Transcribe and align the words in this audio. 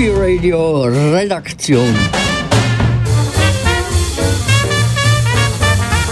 Happy 0.00 0.12
Radio 0.16 0.84
Redaktion. 0.84 1.94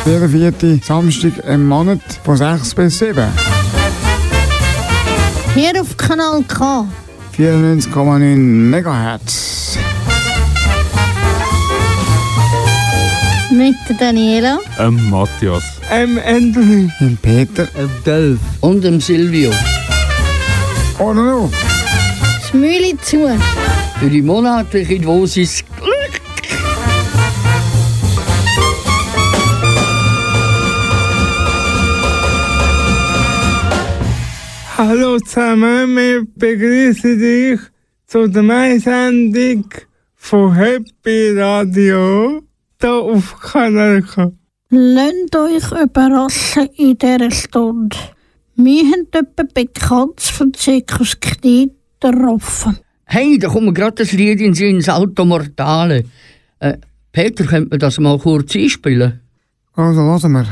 Jeder 0.04 0.28
vierte 0.28 0.78
Samstag 0.84 1.32
im 1.46 1.66
Monat 1.66 2.00
von 2.22 2.36
6 2.36 2.74
bis 2.74 2.98
7. 2.98 3.28
Hier 5.54 5.80
auf 5.80 5.96
Kanal 5.96 6.42
K. 6.46 6.86
94,9 7.38 8.36
MHz. 8.36 9.78
Mit 13.50 13.74
der 13.88 13.96
Daniela. 13.96 14.58
Ähm, 14.78 15.08
Matthias. 15.08 15.64
Ähm, 15.90 16.20
Anthony. 16.26 16.92
Dem 17.00 17.16
Peter. 17.16 17.66
Ähm, 17.74 17.88
Delf. 18.04 18.38
Und 18.60 18.84
dem 18.84 19.00
Silvio. 19.00 19.50
Oder 20.98 21.14
noch? 21.14 21.50
Das 22.48 22.52
Mühle 22.52 22.96
zu. 23.00 23.28
Für 23.98 24.08
die 24.08 24.22
monatliche 24.22 25.00
Dosis 25.00 25.64
Glück. 25.76 26.20
Hallo 34.76 35.18
zusammen, 35.18 35.96
wir 35.96 36.24
begrüßen 36.36 37.18
dich 37.18 37.58
zu 38.06 38.28
der 38.28 38.44
Mai-Sendung 38.44 39.64
von 40.14 40.54
Happy 40.54 41.32
Radio 41.36 42.42
hier 42.80 42.92
auf 42.92 43.40
Kanal 43.40 44.02
K. 44.02 44.30
Lasst 44.70 45.34
euch 45.34 45.72
überraschen 45.72 46.68
in 46.76 46.96
dieser 46.96 47.32
Stunde. 47.32 47.96
Wir 48.54 48.84
haben 48.84 49.08
jemanden 49.12 49.48
bekannt 49.52 50.20
von 50.20 50.54
Zirkus 50.54 51.18
Knie 51.18 51.72
getroffen. 51.98 52.78
Hey, 53.10 53.38
da 53.38 53.48
kommt 53.48 53.64
mir 53.64 53.72
gerade 53.72 53.94
das 54.04 54.12
Lied 54.12 54.38
in 54.42 54.52
Sinn, 54.52 54.82
Salto 54.82 55.24
Mortale. 55.24 56.04
Äh, 56.58 56.74
Peter, 57.10 57.44
könnte 57.44 57.70
man 57.70 57.78
das 57.78 57.98
mal 57.98 58.18
kurz 58.18 58.54
einspielen? 58.54 59.20
Also, 59.72 60.02
lassen 60.02 60.32
wir. 60.32 60.46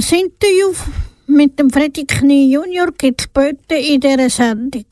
Das 0.00 0.12
Interview 0.12 0.72
mit 1.26 1.58
dem 1.58 1.68
Freddy 1.68 2.06
Knie 2.06 2.54
Junior 2.54 2.88
gibt 2.96 3.20
später 3.20 3.76
in 3.76 4.00
dieser 4.00 4.30
Sendung. 4.30 4.86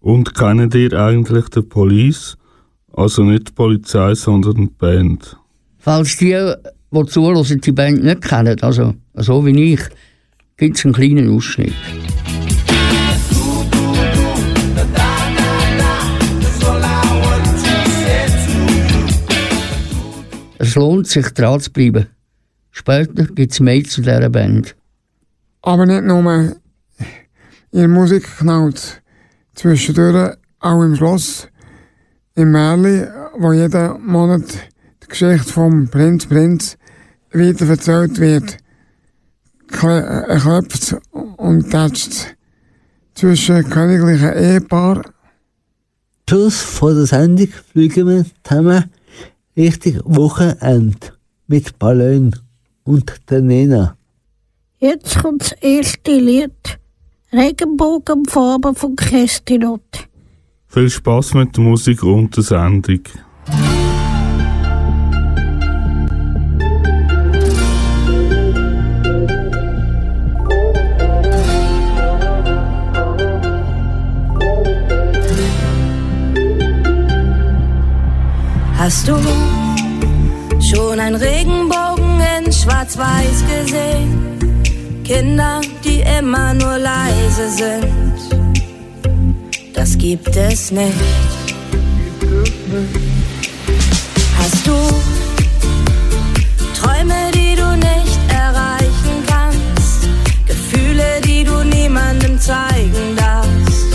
Und 0.00 0.34
kennt 0.34 0.74
ihr 0.74 0.92
eigentlich 0.92 1.48
die 1.48 1.62
Police? 1.62 2.36
Also 2.92 3.22
nicht 3.22 3.48
die 3.48 3.52
Polizei, 3.52 4.14
sondern 4.14 4.56
die 4.56 4.66
Band. 4.66 5.38
Falls 5.78 6.18
die, 6.18 6.38
die 6.90 7.04
zuhören, 7.06 7.60
die 7.62 7.72
Band 7.72 8.04
nicht 8.04 8.20
kennen, 8.20 8.60
also 8.60 8.92
so 9.14 9.46
wie 9.46 9.72
ich, 9.72 9.80
gibt 10.58 10.76
es 10.76 10.84
einen 10.84 10.92
kleinen 10.92 11.34
Ausschnitt. 11.34 11.72
Es 20.58 20.74
lohnt 20.74 21.06
sich, 21.06 21.26
dran 21.30 21.58
zu 21.58 21.72
bleiben. 21.72 22.13
Später 22.86 23.24
gibt 23.24 23.50
es 23.50 23.60
mehr 23.60 23.82
zu 23.84 24.02
dieser 24.02 24.28
Band. 24.28 24.76
Aber 25.62 25.86
nicht 25.86 26.04
nur 26.04 26.54
ihre 27.72 27.88
Musik 27.88 28.24
knallt 28.36 29.02
zwischendurch 29.54 30.36
auch 30.60 30.82
im 30.82 30.94
Schloss, 30.94 31.48
im 32.34 32.52
Märli, 32.52 33.06
wo 33.38 33.54
jeden 33.54 34.06
Monat 34.06 34.52
die 35.02 35.06
Geschichte 35.08 35.50
vom 35.50 35.88
Prinz 35.88 36.26
Prinz 36.26 36.76
weiter 37.32 37.66
erzählt 37.70 38.18
wird, 38.20 38.58
klopft 39.68 40.96
und 41.38 41.70
tätscht 41.70 42.36
zwischen 43.14 43.70
königlichen 43.70 44.34
Ehepaar. 44.34 45.10
Schluss 46.28 46.60
vor 46.60 46.92
der 46.92 47.06
Sendung 47.06 47.48
fliegen 47.48 48.08
wir 48.08 48.26
zusammen 48.42 48.90
Richtung 49.56 50.00
Wochenende 50.04 51.14
mit 51.46 51.78
Ballon 51.78 52.34
und 52.84 53.12
der 53.30 53.40
Nena. 53.40 53.96
Jetzt 54.78 55.18
kommt 55.18 55.42
das 55.42 55.52
erste 55.52 56.18
Lied. 56.18 56.78
Regenbogenfarben 57.32 58.74
von 58.74 58.94
Kestinot. 58.94 59.80
Viel 60.68 60.90
Spaß 60.90 61.34
mit 61.34 61.56
der 61.56 61.64
Musik 61.64 62.02
und 62.02 62.36
der 62.36 62.44
Sendung. 62.44 63.02
Hast 78.76 79.08
du 79.08 79.16
schon 80.60 81.00
ein 81.00 81.14
Regenbogen 81.14 81.83
Schwarz-Weiß 82.62 83.44
gesehen? 83.46 85.02
Kinder, 85.04 85.60
die 85.84 86.00
immer 86.18 86.54
nur 86.54 86.78
leise 86.78 87.50
sind. 87.50 88.14
Das 89.74 89.98
gibt 89.98 90.34
es 90.36 90.70
nicht. 90.70 90.92
Hast 94.38 94.66
du 94.66 94.72
Träume, 96.80 97.30
die 97.34 97.54
du 97.56 97.76
nicht 97.76 98.20
erreichen 98.28 99.16
kannst? 99.26 100.08
Gefühle, 100.46 101.20
die 101.26 101.44
du 101.44 101.64
niemandem 101.64 102.40
zeigen 102.40 103.16
darfst? 103.16 103.86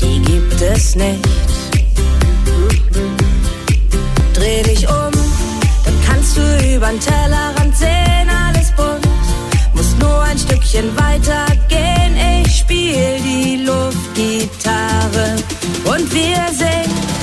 Die 0.00 0.20
gibt 0.22 0.60
es 0.62 0.94
nicht. 0.96 1.57
Übern 6.78 7.00
Tellerrand 7.00 7.76
sehen, 7.76 8.28
alles 8.30 8.70
bunt. 8.76 9.06
Musst 9.74 9.98
nur 9.98 10.22
ein 10.22 10.38
Stückchen 10.38 10.96
weiter 10.96 11.46
gehen, 11.68 12.14
ich 12.44 12.58
spiel 12.58 13.20
die 13.20 13.64
Luftgitarre 13.66 15.36
und 15.84 16.14
wir 16.14 16.40
singen. 16.52 17.17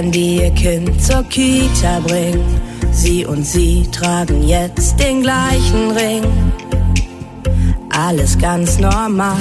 Eltern, 0.00 0.12
die 0.12 0.36
ihr 0.36 0.50
Kind 0.52 1.02
zur 1.02 1.22
Kita 1.24 2.00
bringen. 2.06 2.42
Sie 2.92 3.26
und 3.26 3.44
sie 3.44 3.86
tragen 3.92 4.42
jetzt 4.48 4.98
den 4.98 5.22
gleichen 5.22 5.90
Ring. 5.90 6.24
Alles 7.90 8.38
ganz 8.38 8.78
normal. 8.78 9.36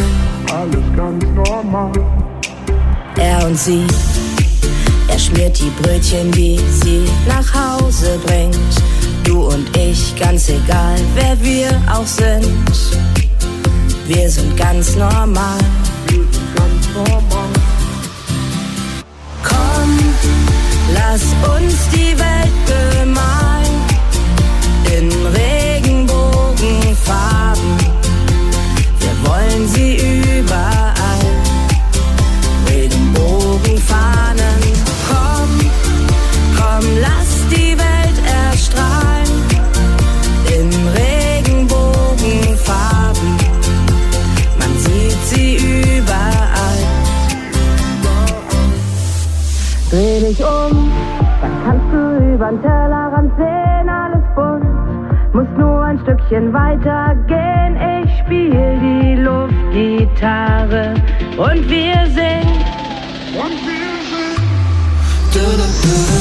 Alles 0.51 0.83
ganz 0.95 1.23
normal. 1.33 1.91
Er 3.17 3.45
und 3.45 3.57
sie, 3.57 3.85
er 5.07 5.19
schmiert 5.19 5.59
die 5.59 5.71
Brötchen, 5.81 6.31
die 6.31 6.59
sie 6.81 7.05
nach 7.27 7.47
Hause 7.53 8.19
bringt. 8.25 8.57
Du 9.23 9.47
und 9.47 9.77
ich, 9.77 10.15
ganz 10.19 10.49
egal, 10.49 10.97
wer 11.15 11.39
wir 11.41 11.69
auch 11.91 12.05
sind. 12.05 12.45
Wir 14.07 14.29
sind 14.29 14.57
ganz 14.57 14.95
normal. 14.95 15.59
Ganz 16.55 16.87
normal. 16.93 17.48
Lass 21.11 21.25
uns 21.57 21.89
die 21.89 22.13
Welt 22.19 22.53
bemalen 22.67 23.75
in 24.95 25.07
Regenbogenfarben. 25.39 27.71
Wir 28.99 29.15
wollen 29.27 29.63
sie 29.69 29.93
Stückchen 56.29 56.53
weiter 56.53 57.15
gehen. 57.27 57.75
Ich 58.03 58.19
spiel 58.19 58.51
die 58.51 59.15
Luftgitarre 59.15 60.93
und 61.37 61.67
wir 61.67 62.05
singen. 62.05 62.29
Regenbogenfarben, 65.41 66.18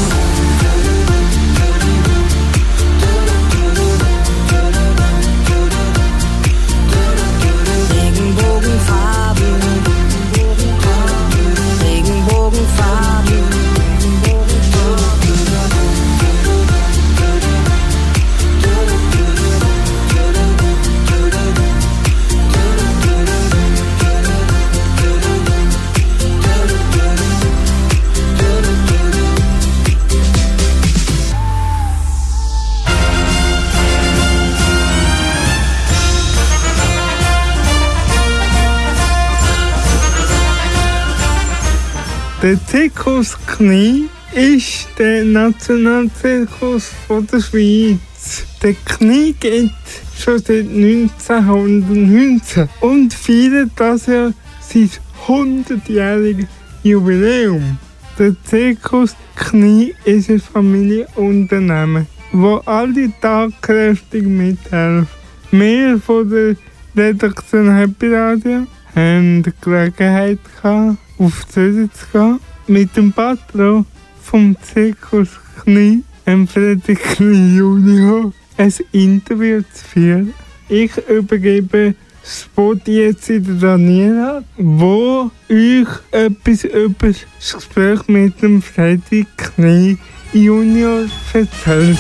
Der 42.79 42.95
Zirkus 42.95 43.37
Knie 43.45 44.09
ist 44.33 44.87
der 45.01 45.25
Nationalzirkus 45.25 46.93
der 47.09 47.41
Schweiz. 47.41 48.45
Der 48.63 48.75
Knie 48.75 49.33
geht 49.33 49.73
schon 50.17 50.39
seit 50.39 50.69
1919 50.69 52.69
und 52.81 53.13
feiert 53.13 53.71
das 53.75 54.07
Jahr 54.07 54.33
sein 54.61 54.91
100-jähriges 55.27 56.47
Jubiläum. 56.85 57.79
Der 58.17 58.37
Zirkus 58.45 59.17
Knie 59.35 59.93
ist 60.05 60.31
ein 60.31 60.39
Familienunternehmen, 60.39 62.07
wo 62.31 62.59
alle 62.59 63.11
tagkräftig 63.21 64.23
mithelfen. 64.23 65.09
Wir 65.51 65.99
von 65.99 66.31
der 66.31 66.55
Redaktion 66.97 67.75
Happy 67.75 68.15
Radio 68.15 68.69
haben 68.95 69.43
die 69.43 69.53
Gelegenheit 69.61 70.39
gehabt, 70.63 70.97
auf 71.19 71.45
Zürich 71.49 71.91
zu 71.93 72.07
gehen, 72.13 72.39
mit 72.69 72.97
dem 72.97 73.13
Patron 73.13 73.87
vom 74.23 74.57
Zirkus 74.63 75.29
Knie, 75.63 76.03
dem 76.27 76.47
Friedrich 76.47 76.99
Knie 76.99 77.57
Junior, 77.57 78.33
ein 78.57 78.73
Interview 78.93 79.63
zu 79.73 79.85
führen. 79.85 80.35
Ich 80.69 80.97
übergebe 81.09 81.95
das 82.23 82.49
Wort 82.57 82.87
jetzt 82.87 83.31
in 83.31 83.45
der 83.45 83.55
Daniela, 83.55 84.45
wo 84.57 85.31
euch 85.51 85.89
etwas 86.11 86.65
über 86.65 87.09
das 87.09 87.55
Gespräch 87.55 88.07
mit 88.09 88.43
dem 88.43 88.61
Friedrich 88.61 89.27
Knie 89.37 89.97
Junior 90.33 91.07
erzählt. 91.33 91.99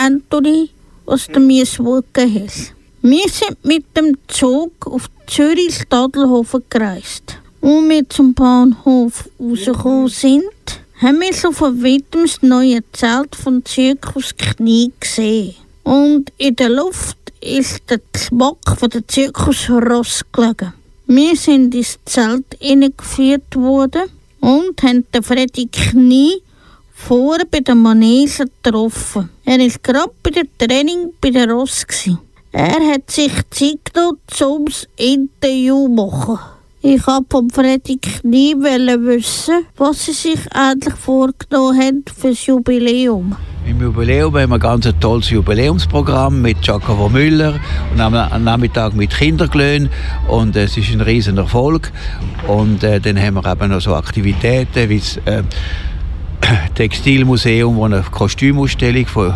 Anthony, 0.00 0.70
das 1.04 1.28
Wort 1.28 2.06
gegeben 2.14 2.46
hast. 2.46 2.72
Wir 3.02 3.28
sind 3.28 3.62
mit 3.62 3.84
dem 3.94 4.16
Zug 4.28 4.72
auf 4.86 5.10
Zürich 5.26 5.74
Stadelhofen 5.74 6.62
gereist. 6.70 7.36
Als 7.60 7.88
wir 7.88 8.08
zum 8.08 8.32
Bahnhof 8.32 9.28
rausgekommen 9.38 10.08
sind, 10.08 10.42
haben 11.02 11.20
wir 11.20 11.34
so 11.34 11.52
von 11.52 11.82
weitem 11.84 12.22
das 12.22 12.40
neue 12.40 12.80
Zelt 12.92 13.36
vom 13.36 13.62
Zirkus 13.62 14.34
Knie 14.38 14.90
gesehen. 14.98 15.54
Und 15.82 16.32
in 16.38 16.56
der 16.56 16.70
Luft 16.70 17.18
ist 17.42 17.82
der 17.90 18.00
Geschmack 18.10 18.78
von 18.78 18.88
der 18.88 19.06
Zirkusross 19.06 20.22
gelegen. 20.32 20.72
Wir 21.08 21.36
sind 21.36 21.74
ins 21.74 21.98
Zelt 22.06 22.46
hineingeführt 22.58 23.54
worden 23.54 24.04
und 24.40 24.82
haben 24.82 25.04
den 25.12 25.22
Freddy 25.22 25.66
Knie 25.66 26.40
vorne 27.06 27.44
bei 27.50 27.60
der 27.60 27.74
Manege 27.74 28.44
getroffen. 28.62 29.30
Er 29.44 29.58
war 29.58 29.68
gerade 29.82 30.12
bei 30.22 30.30
der 30.30 30.44
Training 30.58 31.12
bei 31.20 31.30
der 31.30 31.50
Ross. 31.50 31.86
Er 32.52 32.80
hat 32.92 33.10
sich 33.10 33.32
Zeit 33.50 33.92
genommen, 33.92 34.18
um 34.40 34.64
das 34.66 34.86
Interview 34.96 35.86
zu 35.86 35.94
machen. 35.94 36.38
Ich 36.82 37.06
wollte 37.06 37.26
vom 37.28 37.50
Freddy 37.50 37.98
Knie 37.98 38.54
wissen, 38.54 39.66
was 39.76 40.06
sie 40.06 40.12
sich 40.12 40.40
endlich 40.54 40.94
vorgenommen 40.94 41.78
haben 41.78 42.04
für 42.18 42.30
das 42.30 42.46
Jubiläum. 42.46 43.36
Im 43.66 43.82
Jubiläum 43.82 44.34
haben 44.34 44.50
wir 44.50 44.54
ein 44.54 44.60
ganz 44.60 44.88
tolles 44.98 45.28
Jubiläumsprogramm 45.28 46.40
mit 46.40 46.64
Jacobo 46.66 47.10
Müller 47.10 47.60
und 47.92 48.00
am 48.00 48.42
Nachmittag 48.42 48.94
mit 48.94 49.10
Kinderglöhn 49.10 49.90
und 50.26 50.56
äh, 50.56 50.64
es 50.64 50.78
ist 50.78 50.90
ein 50.90 51.02
riesen 51.02 51.36
Erfolg 51.36 51.92
und 52.48 52.82
äh, 52.82 52.98
dann 52.98 53.20
haben 53.20 53.34
wir 53.34 53.52
eben 53.52 53.70
noch 53.70 53.82
so 53.82 53.94
Aktivitäten 53.94 54.88
wie 54.88 54.98
das 54.98 55.18
äh, 55.26 55.42
Textilmuseum, 56.74 57.76
wo 57.76 57.84
eine 57.84 58.02
Kostümausstellung 58.02 59.06
von 59.06 59.34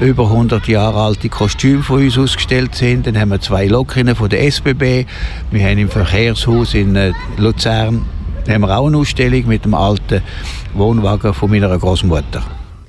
über 0.00 0.24
100 0.24 0.68
Jahre 0.68 1.00
alte 1.00 1.28
Kostüme 1.28 1.82
von 1.82 2.02
uns 2.02 2.18
ausgestellt 2.18 2.74
sind. 2.74 3.06
Dann 3.06 3.18
haben 3.18 3.30
wir 3.30 3.40
zwei 3.40 3.66
Lokinnen 3.66 4.14
von 4.14 4.28
der 4.28 4.44
SBB. 4.44 5.06
Wir 5.50 5.64
haben 5.64 5.78
im 5.78 5.88
Verkehrshaus 5.88 6.74
in 6.74 6.96
äh, 6.96 7.12
Luzern 7.36 8.04
haben 8.48 8.60
wir 8.62 8.78
auch 8.78 8.86
eine 8.86 8.98
Ausstellung 8.98 9.46
mit 9.46 9.64
dem 9.64 9.74
alten 9.74 10.22
Wohnwagen 10.74 11.34
von 11.34 11.50
meiner 11.50 11.76
Großmutter. 11.76 12.44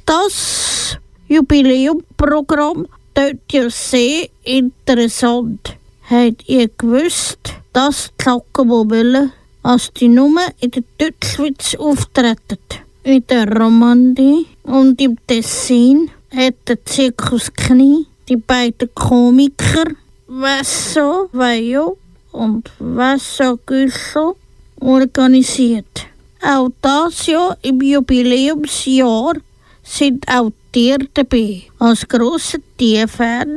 Das 0.06 0.98
Jubiläumprogramm 1.28 2.88
tut 3.14 3.40
ja 3.52 3.70
sehr 3.70 4.28
interessant. 4.44 5.78
Habt 6.10 6.48
ihr 6.48 6.70
gewusst, 6.78 7.56
dass 7.74 8.12
die 8.12 8.24
Glockenmobile 8.24 9.32
als 9.64 9.92
die 9.94 10.08
Nummer 10.08 10.46
in 10.60 10.72
der 10.72 10.84
Deutschschweiz 10.98 11.76
auftreten? 11.76 12.87
In 13.08 13.24
der 13.26 13.48
Romandie 13.50 14.48
und 14.64 15.00
im 15.00 15.16
Tessin 15.26 16.12
hat 16.36 16.56
der 16.68 16.84
Zirkus 16.84 17.50
Knie 17.54 18.06
die 18.28 18.36
beiden 18.36 18.90
Komiker 18.94 19.86
Vasso 20.28 21.30
Vajo 21.32 21.98
und 22.34 22.70
Vasso 22.80 23.58
Güssel 23.66 24.34
organisiert. 24.82 26.06
Auch 26.42 26.68
das 26.82 27.28
Jahr 27.28 27.58
im 27.62 27.80
Jubiläumsjahr 27.82 29.36
sind 29.84 30.28
auch 30.28 30.52
Tiere 30.74 31.08
dabei. 31.14 31.64
Als 31.80 32.06
grosser 32.06 32.60
Tierfan 32.78 33.56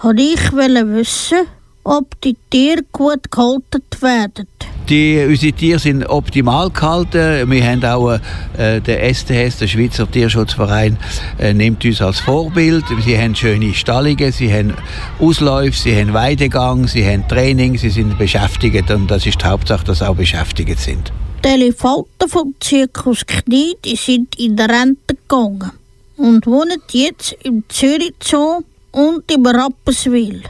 wollte 0.00 0.22
ich 0.22 0.52
wissen, 0.52 1.48
ob 1.82 2.20
die 2.20 2.36
Tiere 2.50 2.84
gut 2.92 3.32
gehalten 3.32 3.82
werden. 4.00 4.46
Die, 4.88 5.24
unsere 5.28 5.52
Tiere 5.52 5.78
sind 5.80 6.04
optimal 6.04 6.70
gehalten. 6.70 7.50
Wir 7.50 7.64
haben 7.64 7.84
auch 7.84 8.20
äh, 8.56 8.80
der 8.80 9.12
STS, 9.12 9.58
der 9.58 9.66
Schweizer 9.66 10.08
Tierschutzverein, 10.08 10.96
äh, 11.38 11.52
nimmt 11.52 11.84
uns 11.84 12.00
als 12.00 12.20
Vorbild. 12.20 12.84
Sie 13.04 13.18
haben 13.18 13.34
schöne 13.34 13.74
Stallungen, 13.74 14.30
sie 14.30 14.52
haben 14.52 14.74
Ausläufe, 15.18 15.76
sie 15.76 15.96
haben 15.96 16.14
Weidegang, 16.14 16.86
sie 16.86 17.04
haben 17.04 17.26
Training, 17.26 17.76
sie 17.76 17.90
sind 17.90 18.16
beschäftigt 18.16 18.88
und 18.92 19.10
das 19.10 19.26
ist 19.26 19.42
die 19.42 19.46
Hauptsache, 19.46 19.84
dass 19.84 19.98
sie 19.98 20.08
auch 20.08 20.14
beschäftigt 20.14 20.78
sind. 20.78 21.12
Die 21.44 21.48
Elefanten 21.48 22.28
vom 22.28 22.54
Zirkus 22.60 23.26
Knie 23.26 23.74
die 23.84 23.96
sind 23.96 24.38
in 24.38 24.56
die 24.56 24.62
Rente 24.62 25.16
gegangen 25.16 25.72
und 26.16 26.46
wohnen 26.46 26.80
jetzt 26.92 27.36
im 27.42 27.64
Zürich 27.68 28.14
Zoo 28.22 28.62
und 28.92 29.30
im 29.32 29.46
Rapperswil. 29.46 30.42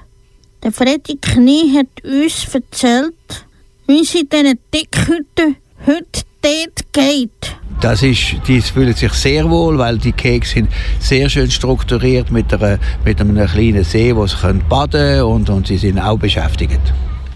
Der 0.62 0.72
Freddy 0.72 1.16
Knie 1.20 1.76
hat 1.76 2.04
uns 2.04 2.54
erzählt, 2.54 3.45
wie 3.86 4.04
sie 4.04 4.28
diesen 4.28 4.58
Dickhütten 4.72 5.56
heute 5.86 6.22
dort 6.42 6.92
geht. 6.92 7.56
Das 7.80 8.02
ist, 8.02 8.36
die 8.48 8.60
fühlen 8.62 8.94
sich 8.94 9.12
sehr 9.12 9.48
wohl, 9.50 9.76
weil 9.78 9.98
die 9.98 10.12
Kekse 10.12 10.54
sind 10.54 10.70
sehr 10.98 11.28
schön 11.28 11.50
strukturiert 11.50 12.30
mit, 12.30 12.52
einer, 12.54 12.78
mit 13.04 13.20
einem 13.20 13.46
kleinen 13.46 13.84
See, 13.84 14.16
wo 14.16 14.26
sie 14.26 14.36
können 14.36 14.64
baden 14.68 15.22
und, 15.22 15.50
und 15.50 15.66
sie 15.66 15.76
sind 15.76 15.98
auch 15.98 16.18
beschäftigt. 16.18 16.80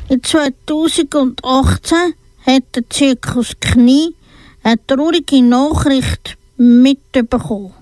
In 0.08 0.22
2018 0.22 2.14
hat 2.46 2.62
der 2.74 2.88
Zirkus 2.88 3.52
Knie 3.60 4.14
eine 4.62 4.78
traurige 4.86 5.42
Nachricht 5.42 6.36
mitbekommen. 6.56 7.72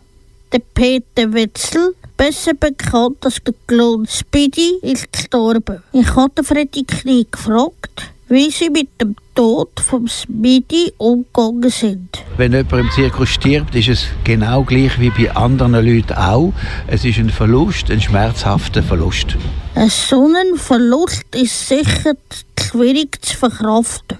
Der 0.52 0.60
Peter 0.75 1.32
Wetzel, 1.32 1.94
besser 2.16 2.54
bekannt 2.54 3.25
als 3.25 3.38
der 3.44 3.54
Clown 3.66 4.06
Speedy, 4.06 4.78
ist 4.82 5.12
gestorben. 5.12 5.82
Ich 5.92 6.14
hatte 6.16 6.42
Freddy 6.42 6.84
Knie 6.84 7.26
gefragt, 7.30 8.10
wie 8.28 8.50
sie 8.50 8.70
mit 8.70 8.88
dem 9.00 9.16
Tod 9.35 9.80
vom 9.80 10.06
Speedy 10.06 10.92
umgegangen 10.99 11.70
sind. 11.70 12.23
Wenn 12.37 12.52
jemand 12.52 12.73
im 12.73 12.90
Zirkus 12.90 13.30
stirbt, 13.30 13.75
ist 13.75 13.88
es 13.88 14.06
genau 14.25 14.64
gleich 14.64 15.00
wie 15.00 15.11
bei 15.11 15.35
anderen 15.35 15.75
Leuten 15.75 16.12
auch. 16.12 16.52
Es 16.87 17.04
ist 17.04 17.18
ein 17.18 17.30
Verlust, 17.30 17.90
ein 17.90 18.00
schmerzhafter 18.00 18.82
Verlust. 18.82 19.37
Ein 19.75 19.88
so 19.88 20.26
ein 20.26 20.58
Verlust 20.58 21.35
ist 21.35 21.68
sicher 21.68 22.14
schwierig 22.61 23.25
zu 23.25 23.37
verkraften. 23.37 24.18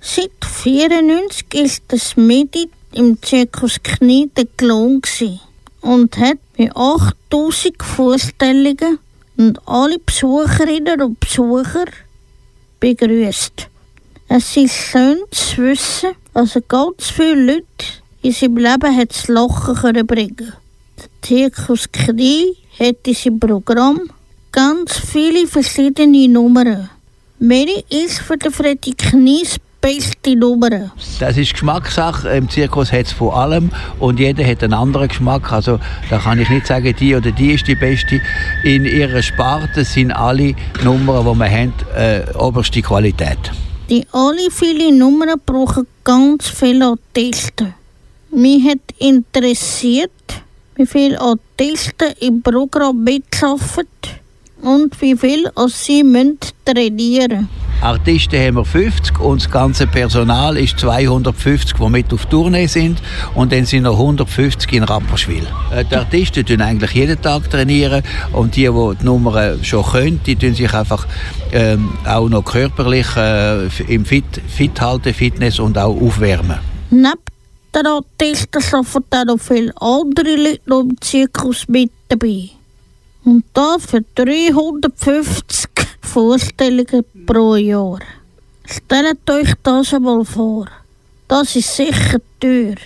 Seit 0.00 0.30
1994 0.40 1.46
ist 1.54 1.82
das 1.88 2.16
Medi 2.16 2.68
im 2.92 3.20
Zirkus 3.20 3.82
Knie 3.82 4.30
der 4.36 4.46
Clown 4.56 5.00
gewesen 5.00 5.40
und 5.80 6.16
hat 6.18 6.38
mit 6.56 6.74
8000 6.76 7.82
Vorstellungen 7.82 8.98
und 9.36 9.60
alle 9.66 9.98
Besucherinnen 9.98 11.00
und 11.02 11.20
Besucher 11.20 11.86
begrüßt. 12.80 13.68
Es 14.28 14.56
ist 14.56 14.74
schön 14.74 15.18
zu 15.30 15.62
wissen, 15.62 16.10
dass 16.34 16.54
er 16.54 16.62
ganz 16.62 17.10
viele 17.10 17.34
Leute 17.34 17.64
in 18.22 18.32
seinem 18.32 18.56
Leben 18.58 18.96
hat 18.96 19.12
zu 19.12 19.32
lachen 19.32 19.74
können 19.74 20.06
bringen. 20.06 20.52
Der 20.96 21.08
Zirkus 21.22 21.90
Knie 21.90 22.56
hat 22.78 23.06
in 23.06 23.14
seinem 23.14 23.40
Programm 23.40 24.10
ganz 24.52 24.98
viele 24.98 25.46
verschiedene 25.46 26.28
Nummern. 26.28 26.90
Welche 27.38 27.84
ist 27.88 28.18
für 28.18 28.36
den 28.36 28.52
Freddy 28.52 28.94
Knie 28.94 29.42
das 29.42 29.58
beste 29.80 30.36
Nummer? 30.36 30.90
Das 31.20 31.36
ist 31.36 31.52
Geschmackssache. 31.52 32.28
Im 32.30 32.48
Zirkus 32.48 32.92
hat 32.92 33.06
es 33.06 33.12
von 33.12 33.30
allem 33.30 33.70
und 33.98 34.18
jeder 34.18 34.44
hat 34.44 34.62
einen 34.62 34.74
anderen 34.74 35.08
Geschmack. 35.08 35.52
Also 35.52 35.78
da 36.10 36.18
kann 36.18 36.40
ich 36.40 36.48
nicht 36.48 36.66
sagen, 36.66 36.94
die 36.98 37.14
oder 37.14 37.30
die 37.30 37.52
ist 37.52 37.66
die 37.66 37.74
beste. 37.74 38.20
In 38.64 38.84
ihrer 38.84 39.22
Sparte 39.22 39.84
sind 39.84 40.12
alle 40.12 40.54
Nummern, 40.84 41.24
die 41.24 41.38
wir 41.38 41.50
haben, 41.50 41.72
äh, 41.96 42.36
oberste 42.36 42.82
Qualität. 42.82 43.38
Die 43.88 44.06
alle 44.12 44.50
viele 44.50 44.92
Nummern 44.92 45.40
brauchen 45.44 45.86
ganz 46.04 46.48
viele 46.48 46.86
Artisten. 46.86 47.74
Mich 48.30 48.68
hat 48.68 48.80
interessiert, 48.98 50.10
wie 50.76 50.86
viele 50.86 51.18
Artisten 51.20 52.12
im 52.20 52.42
Programm 52.42 53.02
mitarbeiten 53.02 53.86
und 54.62 55.00
wie 55.00 55.16
viel 55.16 55.50
sie 55.68 56.02
müssen 56.02 56.38
trainieren 56.64 57.48
Artisten 57.80 58.40
haben 58.40 58.56
wir 58.56 58.64
50 58.64 59.20
und 59.20 59.40
das 59.40 59.50
ganze 59.50 59.86
Personal 59.86 60.56
ist 60.56 60.80
250, 60.80 61.76
die 61.78 61.88
mit 61.88 62.12
auf 62.12 62.26
Tournee 62.26 62.66
sind. 62.66 63.00
Und 63.34 63.52
dann 63.52 63.66
sind 63.66 63.84
noch 63.84 63.92
150 63.92 64.72
in 64.72 64.82
Rapperswil. 64.82 65.46
Äh, 65.72 65.84
Die 65.84 65.94
Artisten 65.94 66.44
trainieren 66.44 66.68
eigentlich 66.68 66.90
jeden 66.90 67.22
Tag 67.22 67.48
trainieren 67.48 68.02
und 68.32 68.56
die, 68.56 68.62
die 68.68 68.94
die 69.00 69.04
Nummern 69.04 69.62
schon 69.62 69.84
können, 69.84 70.20
die 70.26 70.34
tun 70.34 70.54
sich 70.54 70.74
einfach 70.74 71.06
ähm, 71.52 71.90
auch 72.04 72.28
noch 72.28 72.44
körperlich 72.44 73.16
äh, 73.16 73.68
im 73.86 74.04
Fit, 74.04 74.24
Fit 74.48 74.80
halten, 74.80 75.14
Fitness 75.14 75.60
und 75.60 75.78
auch 75.78 76.00
aufwärmen. 76.00 76.58
Neben 76.90 77.14
den 77.74 77.86
Artisten 77.86 78.60
arbeiten 78.74 79.18
auch 79.18 79.24
noch 79.24 79.40
viele 79.40 79.72
andere 79.80 80.34
Leute 80.36 80.60
im 80.66 81.00
Zirkus 81.00 81.68
mit 81.68 81.92
dabei. 82.08 82.57
Und 83.28 83.44
das 83.52 83.84
für 83.84 84.02
350 84.14 85.68
Vorstellungen 86.00 87.04
pro 87.26 87.56
Jahr. 87.56 87.98
Stellt 88.64 89.30
euch 89.30 89.52
das 89.62 89.92
einmal 89.92 90.24
vor. 90.24 90.66
Das 91.28 91.54
ist 91.54 91.76
sicher 91.76 92.20
teuer. 92.40 92.76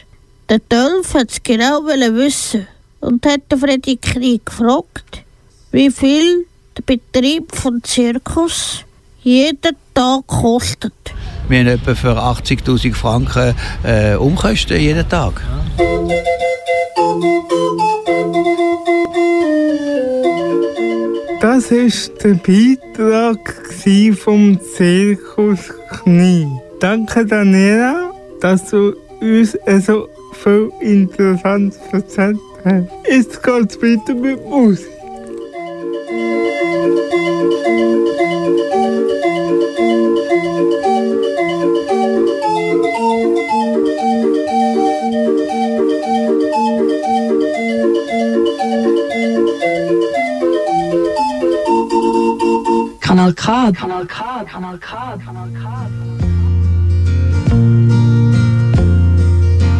Der 0.48 0.58
Dolph 0.68 1.14
hat 1.14 1.30
es 1.30 1.40
genau 1.44 1.84
wissen 1.84 2.66
und 2.98 3.24
hat 3.24 3.42
den 3.52 3.60
Freddy 3.60 3.96
Krieg 3.98 4.44
gefragt, 4.44 5.22
wie 5.70 5.92
viel 5.92 6.44
der 6.76 6.82
Betrieb 6.86 7.54
von 7.54 7.80
Zirkus 7.84 8.84
jeden 9.22 9.76
Tag 9.94 10.26
kostet. 10.26 10.92
Wir 11.48 11.60
haben 11.60 11.68
etwa 11.68 11.94
für 11.94 12.18
80'000 12.18 12.94
Franken 12.94 13.54
äh, 13.84 14.16
Umkosten 14.16 14.80
jeden 14.80 15.08
Tag. 15.08 15.40
Das 21.42 21.72
ist 21.72 22.22
der 22.22 22.34
Beitrag 22.34 23.36
vom 24.14 24.60
Zirkus 24.60 25.58
Knie. 25.90 26.46
Danke 26.78 27.26
Daniela, 27.26 28.12
dass 28.40 28.70
du 28.70 28.94
uns 29.20 29.58
so 29.84 30.08
viel 30.40 30.70
Interessantes 30.78 31.80
erzählt 31.90 32.38
hast. 32.64 32.86
Jetzt 33.10 33.42
geht's 33.42 33.82
weiter 33.82 34.14
mit 34.14 34.40
Musik. 34.48 34.86
Kanal 53.12 53.36
K, 53.36 53.44
Kanal 53.78 54.08
K, 54.08 54.14
Kanal 54.50 54.80
K, 54.80 54.86
Kanal 55.22 55.50
K. 55.52 55.64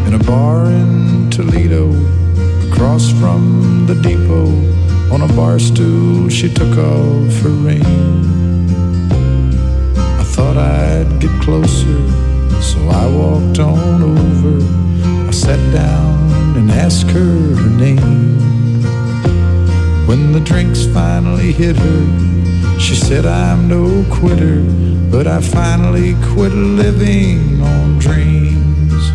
in 0.07 0.13
a 0.13 0.19
bar 0.25 0.67
in 0.67 1.31
Toledo, 1.31 1.85
across 2.71 3.11
from 3.11 3.87
the 3.87 3.95
depot. 4.03 4.51
On 5.15 5.23
a 5.23 5.29
bar 5.29 5.59
stool, 5.59 6.29
she 6.29 6.53
took 6.53 6.77
off 6.77 7.41
her 7.41 7.49
ring. 7.49 7.87
I 9.97 10.25
thought 10.25 10.59
I'd 10.59 11.19
get 11.19 11.33
closer, 11.41 12.03
so 12.61 12.87
I 12.87 13.07
walked 13.07 13.59
on 13.61 14.03
over. 14.03 14.61
I 15.27 15.31
sat 15.31 15.73
down 15.73 16.55
and 16.59 16.71
asked 16.71 17.09
her 17.09 17.55
her 17.57 17.71
name. 17.71 18.37
When 20.07 20.33
the 20.33 20.41
drinks 20.41 20.85
finally 20.85 21.53
hit 21.53 21.77
her, 21.77 22.32
she 22.79 22.95
said, 22.95 23.27
I'm 23.27 23.69
no 23.69 24.05
quitter, 24.11 24.63
but 25.11 25.27
I 25.27 25.41
finally 25.41 26.15
quit 26.33 26.53
living 26.53 27.63
on 27.63 27.99
dreams. 27.99 29.11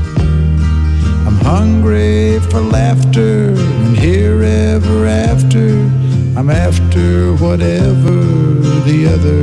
I'm 1.27 1.39
hungry 1.43 2.39
for 2.49 2.61
laughter 2.61 3.53
and 3.83 3.97
here 3.97 4.41
ever 4.43 5.05
after. 5.05 5.69
I'm 6.37 6.49
after 6.49 7.33
whatever 7.35 8.17
the 8.89 8.99
other 9.15 9.41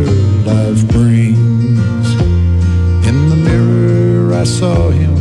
life 0.50 0.86
brings. 0.88 2.06
In 3.08 3.28
the 3.30 3.36
mirror, 3.36 4.32
I 4.32 4.44
saw 4.44 4.90
him 4.90 5.16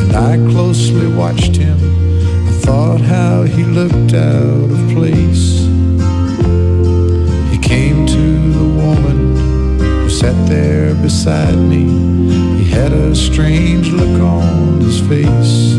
and 0.00 0.16
I 0.16 0.36
closely 0.50 1.06
watched 1.06 1.56
him. 1.56 1.78
I 2.48 2.52
thought 2.64 3.00
how 3.00 3.44
he 3.44 3.62
looked 3.62 4.14
out 4.14 4.70
of 4.76 4.90
place. 4.94 5.35
Beside 11.06 11.56
me. 11.56 11.84
He 12.58 12.64
had 12.68 12.92
a 12.92 13.14
strange 13.14 13.92
look 13.92 14.20
on 14.20 14.80
his 14.80 14.98
face. 15.02 15.76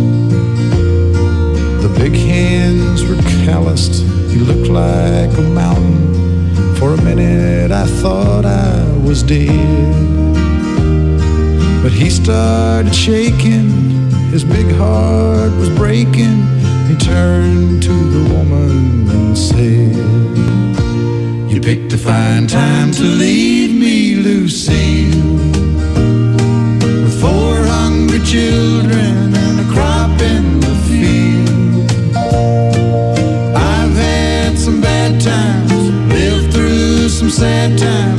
The 1.84 1.94
big 2.00 2.14
hands 2.14 3.04
were 3.04 3.22
calloused. 3.46 4.04
He 4.32 4.40
looked 4.40 4.70
like 4.70 5.32
a 5.38 5.42
mountain. 5.62 6.76
For 6.78 6.94
a 6.94 7.02
minute, 7.02 7.72
I 7.72 7.86
thought 8.02 8.46
I 8.46 8.72
was 9.06 9.22
dead. 9.22 9.94
But 11.84 11.92
he 11.92 12.10
started 12.10 12.96
shaking. 12.96 13.70
His 14.32 14.46
big 14.46 14.70
heart 14.76 15.52
was 15.62 15.70
breaking. 15.72 16.38
He 16.88 16.96
turned 16.96 17.84
to 17.84 17.96
the 18.16 18.24
woman 18.34 19.10
and 19.10 19.38
said, 19.38 19.94
You 21.52 21.60
picked 21.60 21.92
a 21.92 21.98
fine 21.98 22.48
time 22.48 22.94
to 22.94 23.04
leave 23.04 23.57
sad 37.38 37.78
time 37.78 38.17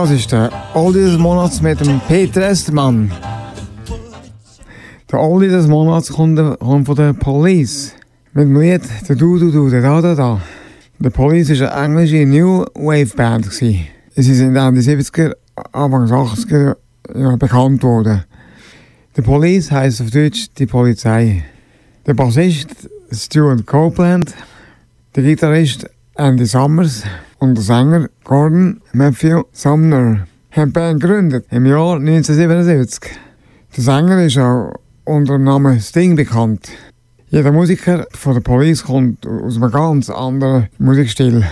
Das 0.00 0.12
ist 0.12 0.30
der 0.30 0.52
Oldie 0.74 1.00
des 1.00 1.18
Monats 1.18 1.60
mit 1.60 1.80
dem 1.80 1.98
Peter 2.06 2.48
Estermann. 2.48 3.10
Der 5.10 5.20
Oldie 5.20 5.48
des 5.48 5.66
Monats 5.66 6.12
kommt, 6.12 6.38
von 6.38 6.94
der 6.94 7.14
Police. 7.14 7.94
Mit 8.32 8.44
dem 8.44 8.60
Lied 8.60 8.82
der 9.08 9.16
Du 9.16 9.40
Du 9.40 9.50
Du, 9.50 9.68
der 9.68 9.82
Da 9.82 10.00
Da 10.00 10.14
Da. 10.14 10.40
Der 11.00 11.10
Police 11.10 11.60
war 11.60 11.74
eine 11.74 12.00
englische 12.00 12.24
New 12.24 12.64
Wave 12.76 13.16
Band. 13.16 13.52
Sie 13.52 13.88
sind 14.14 14.46
in 14.46 14.54
den 14.54 14.80
70er, 14.80 15.32
Anfang 15.72 16.06
80er 16.06 16.76
ja, 17.16 17.34
bekannt 17.34 17.82
worden. 17.82 18.22
Der 19.16 19.22
Police 19.22 19.72
heisst 19.72 20.00
auf 20.00 20.12
Deutsch 20.12 20.46
die 20.56 20.66
Polizei. 20.66 21.42
Der 22.06 22.14
Bassist 22.14 22.88
Stuart 23.10 23.66
Copeland, 23.66 24.32
der 25.16 25.24
Gitarrist 25.24 25.90
Andy 26.18 26.46
Summers 26.46 27.04
und 27.38 27.54
der 27.54 27.62
Sänger 27.62 28.08
Gordon 28.24 28.80
Matthew 28.92 29.44
Sumner 29.52 30.26
haben 30.50 30.70
die 30.70 30.72
Band 30.72 31.00
gegründet 31.00 31.46
im 31.50 31.64
Jahr 31.64 31.94
1977. 31.94 33.12
Der 33.76 33.84
Sänger 33.84 34.24
ist 34.24 34.36
auch 34.36 34.72
unter 35.04 35.34
dem 35.34 35.44
Namen 35.44 35.78
Sting 35.78 36.16
bekannt. 36.16 36.70
Jeder 37.28 37.52
Musiker 37.52 38.04
von 38.14 38.34
der 38.34 38.40
Police 38.40 38.82
kommt 38.82 39.24
aus 39.28 39.58
einem 39.58 39.70
ganz 39.70 40.10
anderen 40.10 40.66
Musikstil. 40.78 41.46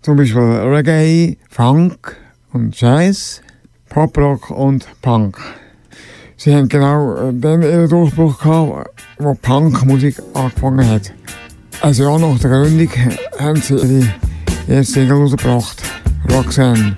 Zum 0.00 0.16
Beispiel 0.16 0.40
Reggae, 0.40 1.36
Funk 1.50 2.16
und 2.54 2.80
Jazz, 2.80 3.42
Poprock 3.90 4.48
und 4.48 4.86
Punk. 5.02 5.36
Sie 6.38 6.54
haben 6.54 6.70
genau 6.70 7.16
äh, 7.16 7.34
dann 7.34 7.60
ihren 7.60 7.90
Durchbruch 7.90 8.40
gehabt, 8.40 9.02
wo 9.18 9.34
Punkmusik 9.34 10.16
angefangen 10.32 10.88
hat. 10.88 11.12
Ein 11.82 11.94
Jahr 11.94 12.18
nach 12.18 12.38
der 12.38 12.50
Gründung 12.50 12.90
haben 13.38 13.62
sie 13.62 13.74
ihre 13.74 14.14
erste 14.68 15.10
rausgebracht. 15.10 15.82
Roxanne, 16.30 16.94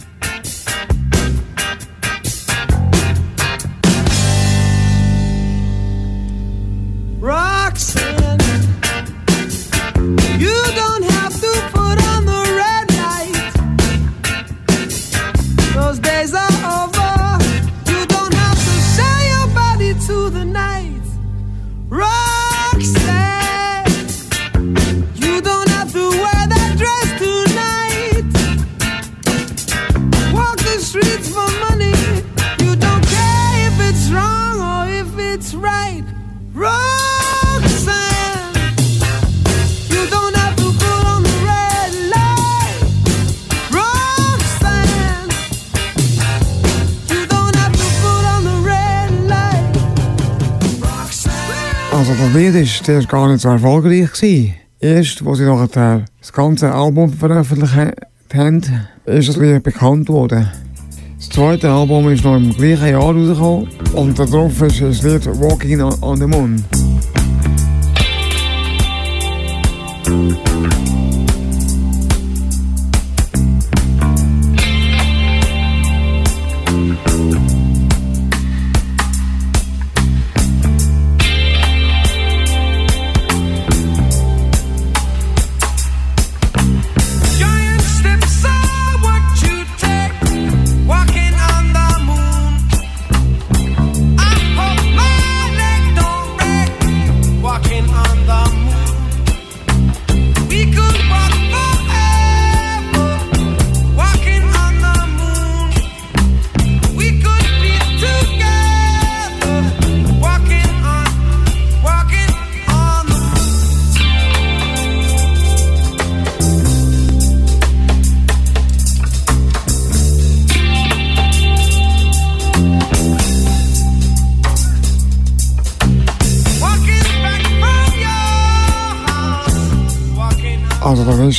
Also 52.43 52.55
das 52.55 52.65
Lied 52.65 52.65
ist, 52.65 52.89
der 52.89 52.99
ist 52.99 53.09
gar 53.09 53.31
nicht 53.31 53.41
so 53.41 53.51
erfolgreich 53.51 54.13
gewesen. 54.13 54.55
Erst, 54.81 55.25
wo 55.25 55.33
sie 55.37 55.45
noch 55.45 55.65
das 55.69 56.33
ganze 56.33 56.73
Album 56.73 57.13
veröffentlicht 57.13 57.77
haben, 58.35 58.63
ist 59.05 59.29
das 59.29 59.37
Lied 59.37 59.63
bekannt 59.63 60.09
worden. 60.09 60.51
Das 61.19 61.29
zweite 61.29 61.71
Album 61.71 62.09
ist 62.11 62.25
noch 62.25 62.35
im 62.37 62.53
gleichen 62.53 62.89
Jahr 62.89 63.15
rausgekommen 63.15 63.69
und 63.93 64.19
darauf 64.19 64.61
ist 64.61 64.81
das 64.81 65.03
Lied 65.05 65.25
Walking 65.41 65.83
on, 65.83 65.95
on 66.03 66.17
the 66.17 66.27
Moon. 66.27 66.65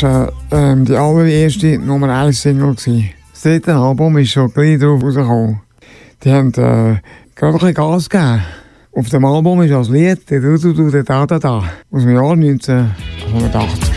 Äh, 0.04 0.28
ähm, 0.52 0.84
die 0.84 0.98
allererste 0.98 1.78
Nummer 1.78 2.10
1 2.10 2.42
Single. 2.42 2.76
Das 2.76 3.42
dritte 3.42 3.74
Album 3.74 4.18
ist 4.18 4.32
schon 4.32 4.52
gleich 4.52 4.78
drauf 4.78 5.02
rausgekommen. 5.02 5.62
Die 6.22 6.30
haben 6.30 6.50
äh, 6.50 7.00
gerade 7.36 7.54
ein 7.54 7.54
bisschen 7.54 7.74
Gas 7.74 8.10
gegeben. 8.10 8.42
Auf 8.92 9.08
dem 9.08 9.24
Album 9.24 9.62
ist 9.62 9.72
als 9.72 9.88
Lied 9.88 10.30
«Der 10.30 10.42
Du 10.42 10.58
Du 10.58 10.74
Du 10.74 11.04
Da 11.04 11.26
Da 11.26 11.40
Da» 11.40 11.64
aus 11.90 12.02
dem 12.02 12.14
Jahr 12.14 12.32
1980. 12.34 13.93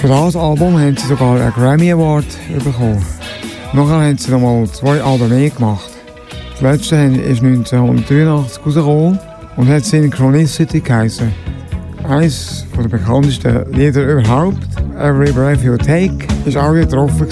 Für 0.00 0.08
das 0.08 0.34
Album 0.34 0.80
haben 0.80 0.96
sie 0.96 1.08
sogar 1.08 1.38
einen 1.38 1.52
Grammy 1.52 1.92
Award 1.92 2.24
bekommen. 2.64 3.04
Nachher 3.74 4.00
haben 4.00 4.16
sie 4.16 4.30
zwei 4.72 4.98
mehr 5.28 5.50
gemacht. 5.50 5.90
Das 6.52 6.62
letzte 6.62 6.96
ist 6.96 7.42
1983 7.42 8.26
rausgekommen 8.66 9.18
und 9.56 9.68
hat 9.68 9.84
Synchronicity 9.84 10.80
geheißen. 10.80 11.30
Eines 12.08 12.64
der 12.74 12.88
bekanntesten 12.88 13.70
Lieder 13.74 14.04
überhaupt, 14.04 14.66
Every 14.98 15.32
Breath 15.32 15.62
You 15.62 15.76
Take, 15.76 16.16
ist 16.46 16.56
auch 16.56 16.72
getroffen. 16.72 17.28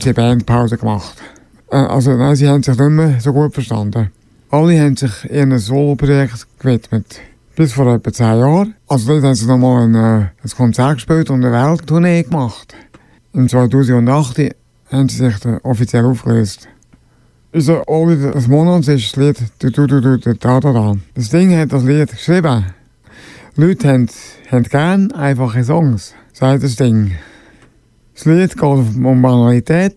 Haben 0.00 0.08
sie 0.08 0.12
Bandpause 0.12 0.78
gemacht. 0.78 1.16
Äh, 1.70 1.76
Also 1.76 2.16
nein, 2.16 2.36
sie 2.36 2.48
haben 2.48 2.62
sich 2.62 2.78
nicht 2.78 2.90
mehr 2.90 3.20
so 3.20 3.32
gut 3.32 3.52
verstanden. 3.52 4.10
Alle 4.50 4.80
haben 4.80 4.96
sich 4.96 5.30
ihrem 5.30 5.58
Solo-Projekt 5.58 6.46
gewidmet. 6.58 7.20
Bis 7.54 7.72
vor 7.72 7.94
etwa 7.94 8.12
zehn 8.12 8.38
Jahren. 8.38 8.74
Also 8.88 9.12
dort 9.12 9.24
haben 9.24 9.34
sie 9.34 9.46
nochmal 9.46 9.84
ein, 9.84 9.94
äh, 9.94 10.26
ein 10.42 10.50
Konzert 10.56 10.94
gespielt 10.94 11.30
und 11.30 11.44
eine 11.44 11.52
Welttournee 11.52 12.22
gemacht. 12.22 12.74
Im 13.34 13.48
2008 13.48 14.54
haben 14.90 15.08
sie 15.08 15.16
sich 15.16 15.34
offiziell 15.62 16.06
aufgelöst. 16.06 16.68
Unser 17.52 17.88
Oli 17.88 18.16
des 18.16 18.48
Monats 18.48 18.88
ist 18.88 19.16
das 19.16 19.16
Lied 19.16 19.42
«Du 19.58 19.70
du 19.70 19.86
du 19.86 20.00
du 20.00 20.18
du 20.18 20.34
da 20.34 20.60
da 20.60 20.72
da». 20.72 20.96
Das 21.14 21.28
Ding 21.28 21.54
hat 21.56 21.72
das 21.72 21.84
Lied 21.84 22.10
geschrieben. 22.10 22.64
Leute 23.56 23.88
haben, 23.88 24.08
haben 24.50 24.62
gern 24.64 25.12
einfache 25.12 25.62
Songs, 25.64 26.14
sagt 26.32 26.62
das 26.62 26.76
Ding. 26.76 27.12
Das 28.20 28.26
Lied 28.26 28.52
geht 28.52 28.62
um 28.62 29.22
Banalität 29.22 29.96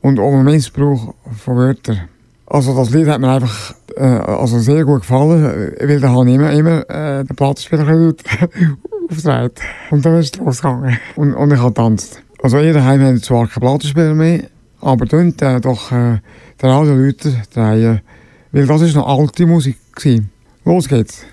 und 0.00 0.18
um 0.18 0.36
den 0.36 0.44
Missbrauch 0.54 1.12
von 1.36 1.56
Wörtern. 1.58 2.00
Also 2.46 2.74
das 2.74 2.88
Lied 2.88 3.06
hat 3.08 3.20
mir 3.20 3.28
einfach 3.28 3.74
äh, 3.94 4.46
sehr 4.46 4.86
gut 4.86 5.02
gefallen, 5.02 5.74
weil 5.78 6.00
da 6.00 6.08
habe 6.08 6.30
ich 6.30 6.36
immer, 6.36 6.50
immer 6.50 6.88
äh, 6.88 7.24
den 7.24 7.36
Plattenspieler 7.36 7.82
aufgedreht. 7.82 9.60
Und 9.90 10.06
dann 10.06 10.18
ist 10.18 10.34
es 10.34 10.40
losgegangen. 10.40 10.96
Und, 11.16 11.34
und 11.34 11.52
ich 11.52 11.58
habe 11.58 11.68
getanzt. 11.68 12.22
Also 12.42 12.58
ihr 12.58 12.72
daheim 12.72 13.02
habt 13.02 13.22
zwar 13.22 13.46
keinen 13.46 13.60
Plattenspieler 13.60 14.14
mehr, 14.14 14.44
aber 14.80 15.04
dort 15.04 15.42
doch 15.62 15.92
äh, 15.92 16.20
den 16.62 16.70
Radioleute 16.70 17.34
drehen, 17.52 18.00
weil 18.52 18.66
das 18.66 18.80
ist 18.80 18.96
noch 18.96 19.06
alte 19.06 19.44
Musik 19.44 19.76
gewesen. 19.94 20.30
Los 20.64 20.88
geht's. 20.88 21.26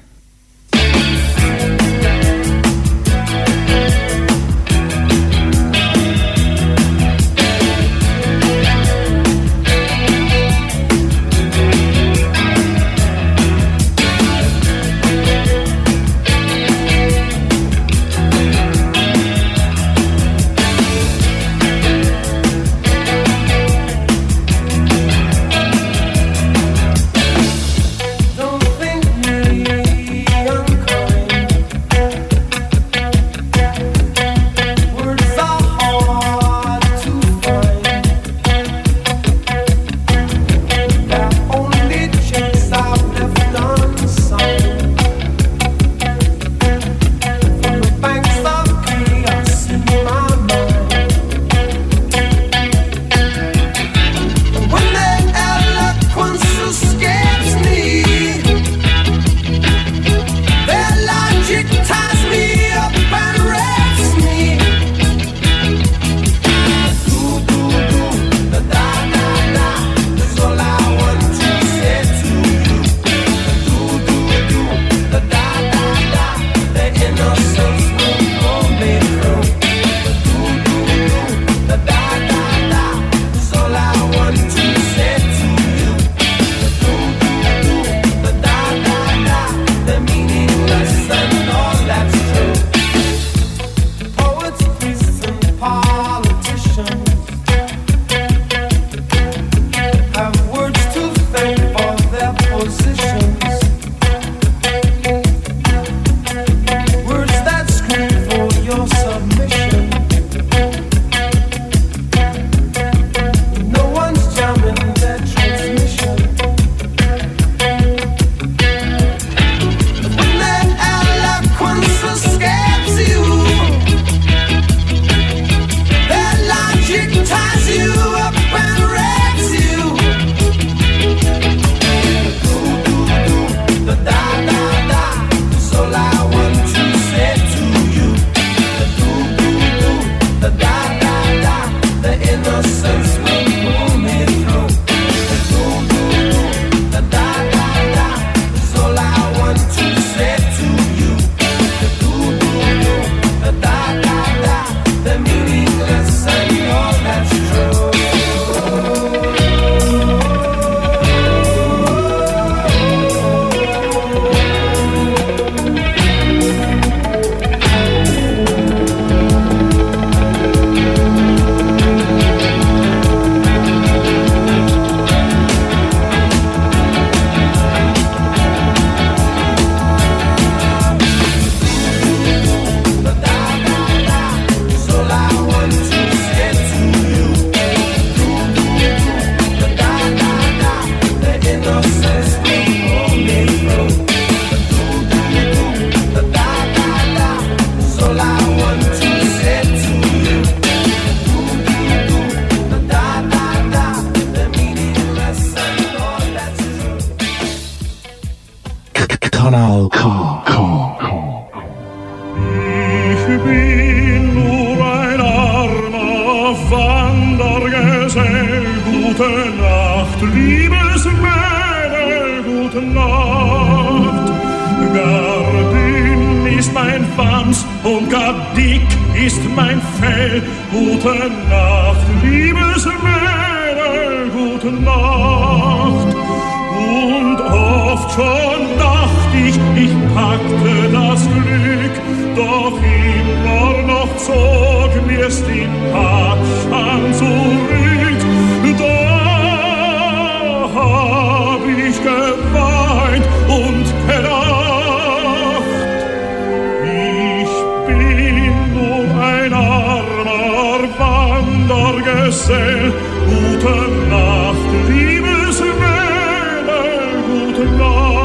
Gesell, 262.09 262.91
gute 263.27 263.75
Nacht, 264.09 264.69
liebes 264.87 265.59
Mädel, 265.61 267.23
gute 267.27 267.65
Nacht. 267.77 268.18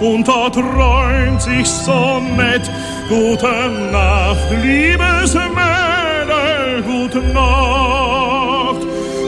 Und 0.00 0.26
da 0.28 0.50
träumt 0.50 1.40
sich 1.42 1.66
so 1.68 2.20
nett. 2.36 2.70
Gute 3.08 3.70
Nacht, 3.92 4.50
liebes 4.62 5.34
Mädel, 5.34 6.82
gute 6.82 7.20
Nacht. 7.32 8.82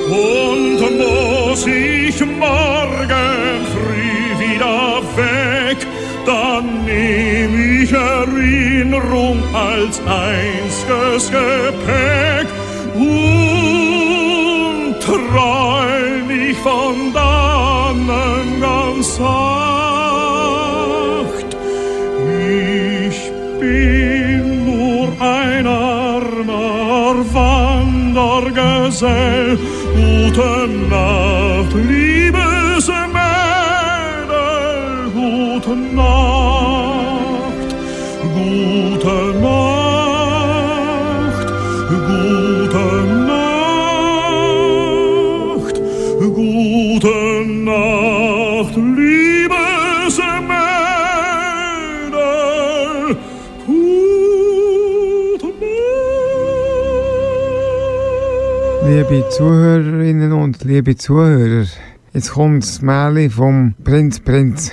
Und 0.08 0.80
muss 0.98 1.66
ich 1.66 2.20
morgen 2.20 3.66
früh 3.72 4.38
wieder 4.38 5.02
weg, 5.16 5.78
dann 6.26 6.84
nehm 6.84 7.82
ich 7.82 7.92
Erinnerung 7.92 9.42
als 9.54 10.00
einziges 10.06 11.30
Gepäck 11.30 12.48
und 12.94 13.08
träum 15.00 16.30
ich 16.30 16.58
von 16.58 17.12
dannen 17.12 18.60
ganz 18.60 19.16
sacht. 19.16 19.67
mademoiselle 29.02 29.67
Liebe 59.10 59.26
Zuhörerinnen 59.30 60.32
und 60.32 60.64
liebe 60.64 60.94
Zuhörer, 60.94 61.66
jetzt 62.12 62.30
kommt 62.30 62.62
das 62.62 62.82
Märchen 62.82 63.30
vom 63.30 63.74
Prinz 63.82 64.20
Prinz. 64.20 64.70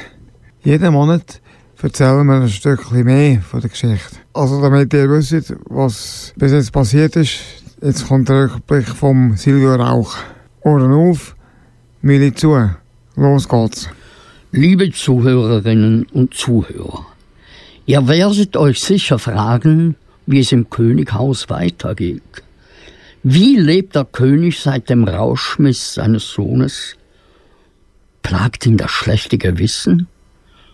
Jeden 0.61 0.91
Monat 0.91 1.39
erzählen 1.81 2.27
wir 2.27 2.41
ein 2.41 2.49
Stückchen 2.49 3.05
mehr 3.05 3.39
von 3.39 3.61
der 3.61 3.69
Geschichte. 3.69 4.17
Also 4.33 4.61
damit 4.61 4.93
ihr 4.93 5.09
wisst, 5.09 5.55
was 5.69 6.33
bis 6.35 6.51
jetzt 6.51 6.73
passiert 6.73 7.15
ist, 7.15 7.39
jetzt 7.81 8.09
kommt 8.09 8.27
der 8.27 8.43
Rückblick 8.43 8.89
vom 8.89 9.37
Silvio 9.37 9.75
Rauch. 9.75 10.17
Ohren 10.63 10.91
auf, 10.91 11.37
Mühle 12.01 12.33
zu. 12.33 12.71
Los 13.15 13.47
geht's. 13.47 13.87
Liebe 14.51 14.91
Zuhörerinnen 14.91 16.07
und 16.11 16.33
Zuhörer, 16.33 17.05
ihr 17.85 18.05
werdet 18.05 18.57
euch 18.57 18.81
sicher 18.81 19.17
fragen, 19.17 19.95
wie 20.25 20.39
es 20.39 20.51
im 20.51 20.69
Könighaus 20.69 21.49
weitergeht. 21.49 22.43
Wie 23.27 23.55
lebt 23.55 23.95
der 23.95 24.05
König 24.05 24.59
seit 24.59 24.91
dem 24.91 25.03
Rauschmiss 25.03 25.95
seines 25.95 26.29
Sohnes? 26.29 26.95
Plagt 28.21 28.67
ihn 28.67 28.77
das 28.77 28.91
schlechte 28.91 29.39
Gewissen? 29.39 30.05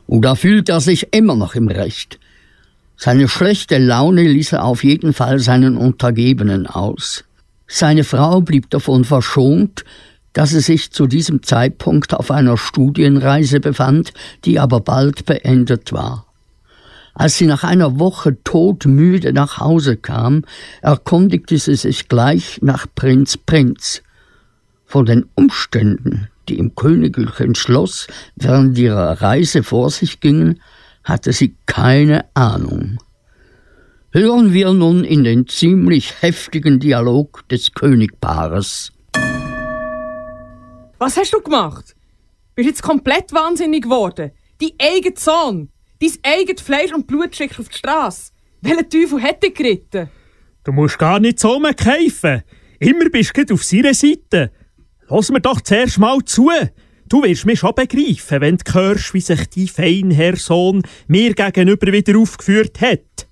Oder 0.05 0.35
fühlt 0.35 0.67
er 0.67 0.81
sich 0.81 1.13
immer 1.13 1.37
noch 1.37 1.55
im 1.55 1.69
Recht? 1.69 2.19
Seine 2.97 3.29
schlechte 3.29 3.77
Laune 3.77 4.23
ließ 4.23 4.51
er 4.51 4.65
auf 4.65 4.83
jeden 4.83 5.13
Fall 5.13 5.39
seinen 5.39 5.77
Untergebenen 5.77 6.67
aus. 6.67 7.23
Seine 7.67 8.03
Frau 8.03 8.41
blieb 8.41 8.69
davon 8.69 9.05
verschont, 9.05 9.85
dass 10.33 10.49
sie 10.49 10.59
sich 10.59 10.91
zu 10.91 11.07
diesem 11.07 11.43
Zeitpunkt 11.43 12.13
auf 12.13 12.31
einer 12.31 12.57
Studienreise 12.57 13.61
befand, 13.61 14.11
die 14.43 14.59
aber 14.59 14.81
bald 14.81 15.25
beendet 15.25 15.93
war. 15.93 16.25
Als 17.13 17.37
sie 17.37 17.45
nach 17.45 17.63
einer 17.63 17.99
Woche 17.99 18.41
todmüde 18.43 19.33
nach 19.33 19.59
Hause 19.59 19.97
kam, 19.97 20.45
erkundigte 20.81 21.57
sie 21.57 21.75
sich 21.75 22.07
gleich 22.07 22.59
nach 22.61 22.87
Prinz 22.95 23.37
Prinz. 23.37 24.01
Von 24.85 25.05
den 25.05 25.25
Umständen, 25.35 26.29
die 26.47 26.57
im 26.57 26.75
königlichen 26.75 27.55
Schloss 27.55 28.07
während 28.35 28.77
ihrer 28.77 29.21
Reise 29.21 29.63
vor 29.63 29.89
sich 29.89 30.19
gingen, 30.19 30.61
hatte 31.03 31.33
sie 31.33 31.55
keine 31.65 32.25
Ahnung. 32.33 32.97
Hören 34.13 34.51
wir 34.51 34.73
nun 34.73 35.05
in 35.05 35.23
den 35.23 35.47
ziemlich 35.47 36.21
heftigen 36.21 36.79
Dialog 36.79 37.47
des 37.47 37.73
Königpaares. 37.73 38.91
Was 40.99 41.17
hast 41.17 41.33
du 41.33 41.41
gemacht? 41.41 41.95
Bist 42.55 42.67
jetzt 42.67 42.83
komplett 42.83 43.31
wahnsinnig 43.31 43.83
geworden? 43.83 44.31
Dein 44.59 44.71
eigener 44.79 45.15
Sohn, 45.17 45.69
dein 46.01 46.17
eigenes 46.23 46.61
Fleisch 46.61 46.93
und 46.93 47.07
Blut 47.07 47.35
schickt 47.35 47.59
auf 47.59 47.69
die 47.69 47.77
Straße. 47.77 48.31
Welcher 48.61 48.89
Teufel 48.89 49.21
hat 49.21 49.43
dich 49.43 49.53
geritten? 49.53 50.09
Du 50.63 50.71
musst 50.71 50.99
gar 50.99 51.19
nicht 51.19 51.39
so 51.39 51.55
umkeifen. 51.55 52.43
Immer 52.79 53.09
bist 53.09 53.35
du 53.35 53.53
auf 53.53 53.63
seiner 53.63 53.93
Seite. 53.93 54.51
Lass 55.09 55.29
mir 55.29 55.41
doch 55.41 55.61
zuerst 55.61 55.97
mal 55.97 56.19
zu. 56.25 56.49
Du 57.07 57.23
wirst 57.23 57.45
mich 57.45 57.59
schon 57.59 57.75
begreifen, 57.75 58.41
wenn 58.41 58.57
du 58.57 58.73
hörst, 58.73 59.13
wie 59.13 59.21
sich 59.21 59.47
dein 59.47 59.67
Feinherr 59.67 60.37
Sohn 60.37 60.81
mir 61.07 61.33
gegenüber 61.33 61.91
wieder 61.91 62.17
aufgeführt 62.17 62.79
hat. 62.79 63.27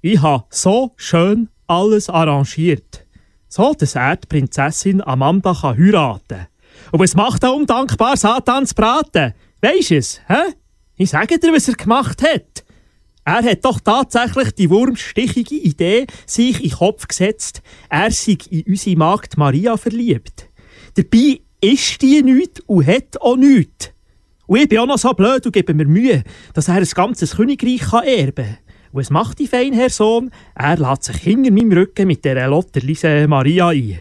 Ich 0.00 0.22
habe 0.22 0.44
so 0.50 0.94
schön 0.96 1.50
alles 1.66 2.08
arrangiert. 2.08 3.04
So, 3.48 3.74
dass 3.74 3.94
er 3.94 4.16
die 4.16 4.26
Prinzessin 4.26 5.02
Amanda 5.02 5.54
kann 5.54 5.76
heiraten. 5.76 6.46
Und 6.92 7.00
was 7.00 7.14
macht 7.14 7.42
der 7.42 7.52
undankbar 7.52 8.16
Satans 8.16 8.72
Braten? 8.72 9.34
Weisst 9.60 9.90
es, 9.90 10.20
hä? 10.28 10.54
Ich 10.98 11.10
sage 11.10 11.38
dir, 11.38 11.52
was 11.52 11.68
er 11.68 11.74
gemacht 11.74 12.22
hat. 12.22 12.64
Er 13.24 13.42
hat 13.42 13.64
doch 13.64 13.78
tatsächlich 13.78 14.50
die 14.52 14.68
wurmstichige 14.68 15.54
Idee 15.54 16.06
sich 16.26 16.56
in 16.56 16.70
den 16.70 16.78
Kopf 16.78 17.06
gesetzt, 17.06 17.62
er 17.88 18.10
sei 18.10 18.36
in 18.50 18.64
unsere 18.66 18.96
Magd 18.96 19.36
Maria 19.36 19.76
verliebt. 19.76 20.48
Dabei 20.94 21.40
ist 21.60 22.02
die 22.02 22.22
nichts 22.22 22.60
und 22.66 22.86
hat 22.86 23.20
auch 23.20 23.36
nichts. 23.36 23.90
Und 24.46 24.58
ich 24.58 24.68
bin 24.68 24.78
auch 24.78 24.86
noch 24.86 24.98
so 24.98 25.12
blöd 25.12 25.46
und 25.46 25.52
gebe 25.52 25.72
mir 25.72 25.86
Mühe, 25.86 26.24
dass 26.52 26.66
er 26.66 26.74
ein 26.74 26.84
ganzes 26.84 27.36
Königreich 27.36 27.80
kann 27.80 28.04
erben 28.04 28.46
kann. 28.46 28.58
Und 28.90 29.00
was 29.00 29.10
macht 29.10 29.38
die 29.38 29.46
Feinherr 29.46 29.90
Sohn? 29.90 30.32
Er 30.56 30.78
lässt 30.78 31.04
sich 31.04 31.18
hinter 31.18 31.52
meinem 31.52 31.70
Rücken 31.70 32.08
mit 32.08 32.24
dieser 32.24 32.48
Lotterlise 32.48 33.28
Maria 33.28 33.68
ein. 33.68 34.00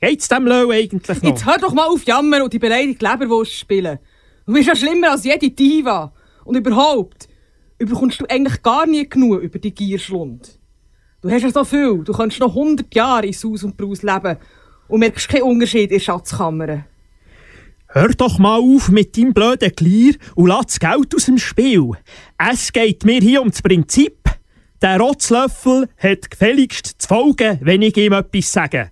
Geht's 0.00 0.28
dem 0.28 0.46
Löw 0.46 0.70
eigentlich 0.70 1.22
noch? 1.22 1.30
Jetzt 1.30 1.44
hör 1.44 1.58
doch 1.58 1.74
mal 1.74 1.88
auf 1.88 2.04
Jammern 2.04 2.40
und 2.40 2.52
die 2.54 2.58
beleidigte 2.58 3.04
Leberwurst 3.04 3.52
spielen. 3.52 3.98
Du 4.46 4.54
bist 4.54 4.68
ja 4.68 4.76
schlimmer 4.76 5.10
als 5.10 5.24
jede 5.24 5.50
Diva. 5.50 6.12
Und 6.48 6.56
überhaupt, 6.56 7.28
überkommst 7.78 8.22
du 8.22 8.24
eigentlich 8.26 8.62
gar 8.62 8.86
nie 8.86 9.06
genug 9.06 9.42
über 9.42 9.58
die 9.58 9.74
Gierschlund. 9.74 10.58
Du 11.20 11.30
hast 11.30 11.42
ja 11.42 11.50
so 11.50 11.62
viel, 11.62 12.02
du 12.02 12.12
kannst 12.14 12.40
noch 12.40 12.56
100 12.56 12.94
Jahre 12.94 13.26
in 13.26 13.34
Saus 13.34 13.64
und 13.64 13.76
Braus 13.76 14.02
leben 14.02 14.38
und 14.88 15.00
merkst 15.00 15.28
keinen 15.28 15.42
Unterschied 15.42 15.90
in 15.90 15.98
der 15.98 16.00
Schatzkammer. 16.00 16.86
Hör 17.88 18.08
doch 18.16 18.38
mal 18.38 18.58
auf 18.60 18.88
mit 18.88 19.14
deinem 19.18 19.34
blöden 19.34 19.72
Glier 19.76 20.14
und 20.36 20.46
lass 20.46 20.78
das 20.78 20.80
Geld 20.80 21.14
aus 21.14 21.26
dem 21.26 21.36
Spiel. 21.36 21.90
Es 22.38 22.72
geht 22.72 23.04
mir 23.04 23.20
hier 23.20 23.42
um 23.42 23.50
das 23.50 23.60
Prinzip. 23.60 24.16
Der 24.80 24.98
Rotzlöffel 24.98 25.90
hat 25.98 26.30
gefälligst 26.30 27.02
zu 27.02 27.08
folgen, 27.08 27.58
wenn 27.60 27.82
ich 27.82 27.98
ihm 27.98 28.14
etwas 28.14 28.50
sage. 28.50 28.90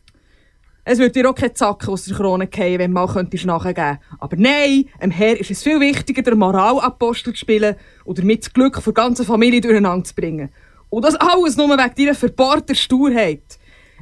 Es 0.88 1.01
würde 1.01 1.11
dir 1.11 1.29
auch 1.29 1.35
keine 1.35 1.53
Zacke 1.53 1.90
aus 1.90 2.05
der 2.05 2.16
Krone 2.16 2.49
fallen, 2.49 2.79
wenn 2.79 2.92
du 2.92 2.94
mal 2.94 3.09
könntest 3.09 3.44
nachgeben 3.44 3.99
Aber 4.20 4.37
nein, 4.37 4.85
dem 5.03 5.11
Herr 5.11 5.37
ist 5.37 5.51
es 5.51 5.64
viel 5.64 5.81
wichtiger, 5.81 6.22
der 6.22 6.37
Moralapostel 6.37 7.33
zu 7.33 7.40
spielen 7.40 7.75
und 8.05 8.18
damit 8.18 8.44
das 8.44 8.53
Glück 8.53 8.81
der 8.81 8.92
ganzen 8.92 9.27
Familie 9.27 9.61
durcheinander 9.61 10.05
zu 10.05 10.14
bringen. 10.14 10.49
Und 10.88 11.05
das 11.05 11.16
alles 11.16 11.57
nur 11.57 11.68
wegen 11.70 11.94
deiner 11.96 12.14
verbohrten 12.14 12.77
Sturheit. 12.77 13.42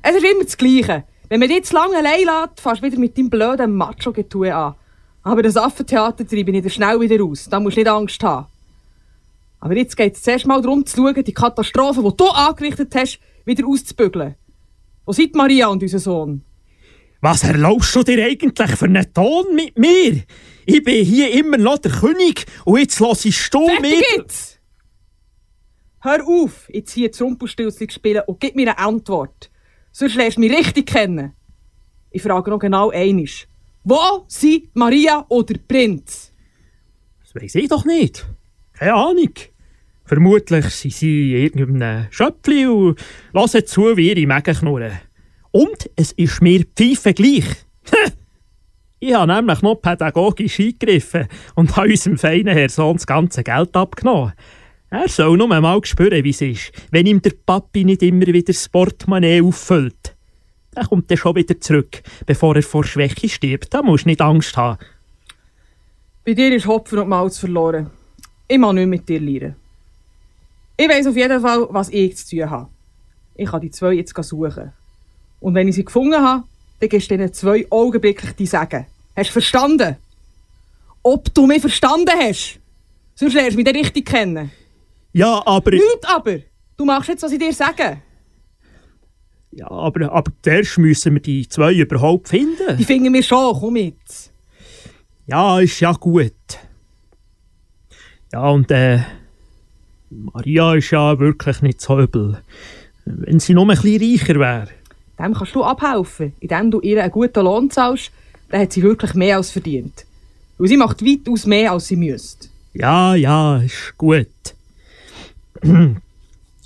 Es 0.03 0.15
ist 0.15 0.25
immer 0.25 0.45
das 0.45 0.59
Gleiche. 0.59 1.05
Wenn 1.31 1.41
man 1.41 1.49
dich 1.49 1.65
zu 1.65 1.75
lange 1.75 1.97
allein 1.97 2.19
lässt, 2.21 2.61
fährst 2.61 2.83
du 2.83 2.87
wieder 2.87 2.99
mit 2.99 3.17
deinem 3.17 3.31
blöden 3.31 3.75
Macho-Getue 3.75 4.55
an. 4.55 4.75
Aber 5.23 5.43
das 5.43 5.57
Affentheater 5.57 6.27
treibe 6.27 6.51
ich 6.51 6.63
dir 6.63 6.69
schnell 6.69 7.01
wieder 7.01 7.19
raus. 7.19 7.49
Da 7.49 7.61
musst 7.61 7.79
du 7.79 7.81
nicht 7.81 7.89
Angst 7.89 8.23
haben. 8.23 8.45
Aber 9.59 9.75
jetzt 9.75 9.97
geht 9.97 10.17
es 10.17 10.23
zuerst 10.23 10.47
mal 10.47 10.61
darum 10.61 10.85
zu 10.85 10.99
schauen, 10.99 11.25
die 11.25 11.33
Katastrophe, 11.33 12.03
die 12.03 12.15
du 12.15 12.27
angerichtet 12.27 12.95
hast, 12.95 13.21
wieder 13.47 13.67
auszubügeln. 13.67 14.35
Wo 15.07 15.13
sind 15.13 15.35
Maria 15.35 15.69
und 15.69 15.83
unser 15.83 15.99
Sohn? 15.99 16.45
Was 17.25 17.43
erlaubst 17.43 17.97
du 17.97 18.03
dir 18.03 18.23
eigentlich 18.23 18.73
für 18.73 18.85
einen 18.85 19.15
Ton 19.15 19.55
mit 19.55 19.79
mir? 19.79 20.25
Ich 20.67 20.85
bin 20.85 21.03
hier 21.07 21.33
immer 21.33 21.57
noch 21.57 21.79
der 21.79 21.91
König 21.91 22.45
und 22.67 22.79
jetzt 22.79 23.01
lass 23.01 23.25
ich 23.25 23.49
du 23.49 23.67
mit. 23.81 23.95
jetzt! 24.15 24.61
Hör 26.03 26.23
auf, 26.29 26.69
jetzt 26.71 26.93
hier 26.93 27.11
das 27.11 27.23
Rumpelstilzchen 27.23 27.89
zu 27.89 27.95
spielen 27.95 28.25
und 28.27 28.39
gib 28.41 28.55
mir 28.55 28.69
eine 28.69 28.79
Antwort. 28.79 29.51
Sonst 29.91 30.17
lernst 30.17 30.37
du 30.37 30.43
mich 30.43 30.53
richtig 30.53 30.85
kennen. 30.85 31.33
Ich 32.11 32.21
frage 32.21 32.51
noch 32.51 32.59
genau 32.59 32.91
einisch. 32.91 33.49
Wo 33.85 34.27
sind 34.29 34.77
Maria 34.77 35.25
oder 35.31 35.55
Prinz? 35.67 36.31
Das 37.23 37.43
weiss 37.43 37.55
ich 37.55 37.71
doch 37.71 37.87
nicht. 37.87 38.27
Keine 38.75 38.97
Ahnung. 38.97 39.33
Vermutlich 40.05 40.67
sind 40.67 40.93
sie 40.93 41.33
in 41.33 41.43
irgendeinem 41.43 42.07
Schöpfli 42.11 42.67
und 42.67 43.01
hören 43.33 43.67
zu, 43.67 43.97
wie 43.97 44.11
ihre 44.11 44.27
Mägen 44.27 44.55
knurren. 44.55 45.01
Und 45.55 45.89
es 45.95 46.11
ist 46.11 46.43
mir 46.43 46.65
Pfeife 46.75 47.15
gleich. 47.15 47.45
ich 48.99 49.15
habe 49.15 49.33
nämlich 49.33 49.63
noch 49.63 49.77
pädagogisch 49.77 50.59
eingegriffen 50.59 51.29
und 51.55 51.77
habe 51.77 51.91
unserem 51.91 52.19
feinen 52.19 52.57
Herrn 52.57 52.69
Sohn 52.69 52.97
das 52.97 53.07
ganze 53.07 53.45
Geld 53.45 53.77
abgenommen. 53.77 54.33
Er 54.91 55.09
soll 55.09 55.37
nur 55.37 55.47
mal 55.47 55.81
spüren, 55.85 56.25
wie 56.25 56.31
es 56.31 56.41
ist, 56.41 56.73
wenn 56.91 57.07
ihm 57.07 57.23
der 57.23 57.35
Papi 57.47 57.85
nicht 57.85 58.03
immer 58.03 58.27
wieder 58.27 58.43
das 58.43 58.69
Portemonnaie 58.69 59.43
auffüllt. 59.43 60.17
Er 60.75 60.89
kommt 60.89 61.09
dann 61.09 61.19
schon 61.19 61.37
wieder 61.37 61.61
zurück, 61.61 62.03
bevor 62.27 62.57
er 62.57 62.63
vor 62.65 62.83
Schwäche 62.83 63.29
stirbt. 63.29 63.73
Da 63.73 63.81
musst 63.81 64.07
du 64.07 64.09
nicht 64.09 64.23
Angst 64.23 64.57
haben. 64.57 64.85
Bei 66.25 66.35
dir 66.35 66.53
ist 66.53 66.67
Hopfen 66.67 66.99
und 66.99 67.09
Malz 67.09 67.39
verloren. 67.39 67.91
Ich 68.49 68.59
mag 68.59 68.75
nicht 68.75 68.89
mit 68.89 69.09
dir 69.09 69.21
lernen. 69.21 69.55
Ich 70.77 70.89
weiss 70.89 71.07
auf 71.07 71.17
jeden 71.17 71.41
Fall, 71.41 71.69
was 71.71 71.91
ich 71.91 72.17
zu 72.17 72.31
tun 72.31 72.51
habe. 72.51 72.69
Ich 73.37 73.49
kann 73.49 73.61
die 73.61 73.71
zwei 73.71 73.93
jetzt 73.93 74.21
suchen. 74.21 74.73
Und 75.45 75.55
wenn 75.55 75.69
ich 75.69 75.75
sie 75.75 75.85
gefunden 75.85 76.19
habe, 76.19 76.45
dann 76.81 76.89
gibst 76.89 77.11
du 77.11 77.19
diesen 77.19 77.35
zwei 77.35 77.67
augenblicklich 77.69 78.33
die 78.33 78.47
Sagen. 78.47 78.87
Hast 79.15 79.29
du 79.29 79.33
verstanden? 79.33 79.97
Ob 81.03 81.35
du 81.35 81.47
mich 81.47 81.61
verstanden 81.61 82.19
hast? 82.19 82.59
Sonst 83.15 83.35
lernst 83.35 83.53
du 83.53 83.57
mich 83.57 83.67
dann 83.67 83.77
richtig 83.77 84.07
kennen. 84.07 84.51
Ja, 85.13 85.43
aber... 85.45 85.73
Nicht 85.73 86.09
aber! 86.09 86.39
Du 86.79 86.87
machst 86.87 87.11
jetzt, 87.11 87.23
was 87.23 87.33
ich 87.33 87.39
dir 87.39 87.53
sage. 87.53 87.99
Ja, 89.51 89.71
aber, 89.71 90.11
aber 90.11 90.33
zuerst 90.41 90.79
müssen 90.79 91.13
wir 91.13 91.21
die 91.21 91.47
zwei 91.47 91.75
überhaupt 91.75 92.31
finden. 92.31 92.79
Die 92.79 92.85
finden 92.85 93.13
wir 93.13 93.23
schon, 93.23 93.55
komm 93.61 93.75
mit. 93.75 94.01
Ja, 95.27 95.61
ist 95.61 95.79
ja 95.79 95.93
gut. 95.93 96.33
Ja, 98.33 98.49
und 98.49 98.71
äh, 98.71 99.01
Maria 100.09 100.75
ist 100.75 100.91
ja 100.91 101.19
wirklich 101.19 101.61
nicht 101.61 101.83
so 101.83 102.01
übel. 102.01 102.43
Wenn 103.05 103.41
sie 103.41 103.53
noch 103.53 103.69
ein 103.69 103.77
bisschen 103.77 104.01
reicher 104.01 104.41
wäre. 104.41 104.84
Dem 105.19 105.35
kannst 105.35 105.55
du 105.55 105.63
abhelfen, 105.63 106.33
indem 106.41 106.71
du 106.71 106.81
ihr 106.81 107.03
einen 107.03 107.13
guten 107.13 107.45
Lohn 107.45 107.71
zahlst. 107.71 108.11
Dann 108.51 108.63
hat 108.63 108.73
sie 108.73 108.83
wirklich 108.83 109.15
mehr 109.15 109.37
als 109.37 109.51
verdient. 109.51 110.05
Und 110.59 110.69
sie 110.69 110.77
macht 110.77 111.05
weitaus 111.05 111.47
mehr, 111.47 111.73
als 111.73 111.89
sie 111.89 111.97
müsste. 111.97 112.49
Ja, 112.73 113.15
ja, 113.15 113.59
ist 113.59 113.95
gut. 113.97 114.27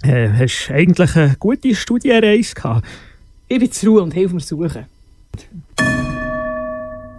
äh, 0.03 0.29
hast 0.29 0.69
du 0.69 0.75
eigentlich 0.75 1.17
eine 1.17 1.37
gute 1.39 1.75
Studienreise 1.75 2.55
gehabt? 2.55 2.87
Ich 3.49 3.59
bin 3.59 3.73
zur 3.73 3.91
Ruhe 3.91 4.03
und 4.03 4.13
hilf 4.13 4.33
mir 4.33 4.41
suchen. 4.41 4.87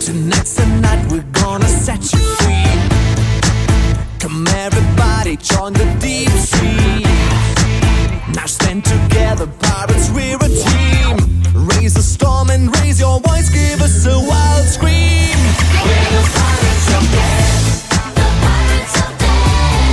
Tonight's 0.07 0.55
the 0.55 0.66
night 0.81 1.12
we're 1.12 1.31
gonna 1.43 1.68
set 1.68 2.01
you 2.12 2.20
free. 2.41 2.68
Come 4.18 4.47
everybody, 4.49 5.37
join 5.37 5.74
the 5.74 5.87
deep 6.01 6.31
sea. 6.31 6.57
A 14.07 14.18
wild 14.18 14.66
scream. 14.68 15.36
We're 15.84 16.11
the 16.14 16.22
pirates 16.36 16.88
of. 16.94 17.03
The 18.14 18.28
pirates 18.44 18.96
of. 19.01 19.11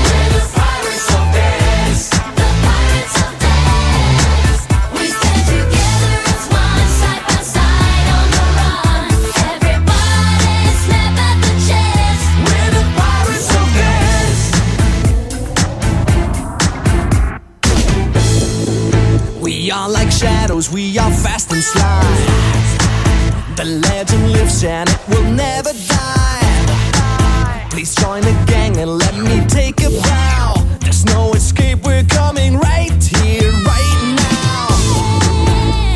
We're 0.06 0.30
the 0.36 0.44
pirates 0.54 1.10
of. 1.16 1.26
The 2.36 2.48
pirates 2.66 3.18
of. 3.24 3.34
We 4.94 5.06
stand 5.08 5.44
together 5.48 6.16
as 6.34 6.44
one, 6.54 6.88
side 7.00 7.24
by 7.28 7.40
side 7.42 8.08
on 8.18 8.28
the 8.36 8.46
run. 8.60 9.08
Everybody 9.54 10.56
at 11.18 11.38
the. 11.42 11.54
We're 12.46 12.72
the 12.78 12.86
pirates 13.00 13.50
of. 13.56 13.68
We 19.42 19.72
are 19.72 19.90
like 19.90 20.12
shadows, 20.12 20.70
we 20.72 20.98
are 21.00 21.12
fast 21.12 21.52
and 21.52 21.64
sly. 21.64 22.35
The 23.56 23.64
legend 23.64 24.34
lives 24.34 24.66
and 24.66 24.90
it 24.90 25.00
will 25.08 25.32
never 25.32 25.72
die. 25.88 27.68
Please 27.70 27.96
join 27.96 28.22
the 28.22 28.34
gang 28.46 28.76
and 28.76 28.98
let 28.98 29.16
me 29.16 29.46
take 29.48 29.80
a 29.82 29.90
bow. 29.90 30.56
There's 30.82 31.06
no 31.06 31.32
escape, 31.32 31.84
we're 31.86 32.04
coming 32.04 32.58
right 32.58 32.92
here, 33.02 33.52
right 33.52 34.16
now. 34.18 34.68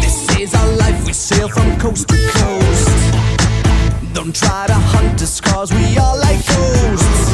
This 0.02 0.40
is 0.40 0.56
our 0.56 0.72
life, 0.78 1.06
we 1.06 1.12
sail 1.12 1.50
from 1.50 1.78
coast 1.80 2.08
to 2.08 2.16
coast. 2.32 2.90
Don't 4.14 4.34
try 4.34 4.66
to 4.68 4.74
hunt 4.74 5.22
us, 5.22 5.42
cause 5.42 5.74
we 5.74 5.98
are 5.98 6.18
like 6.18 6.40
ghosts. 6.48 7.30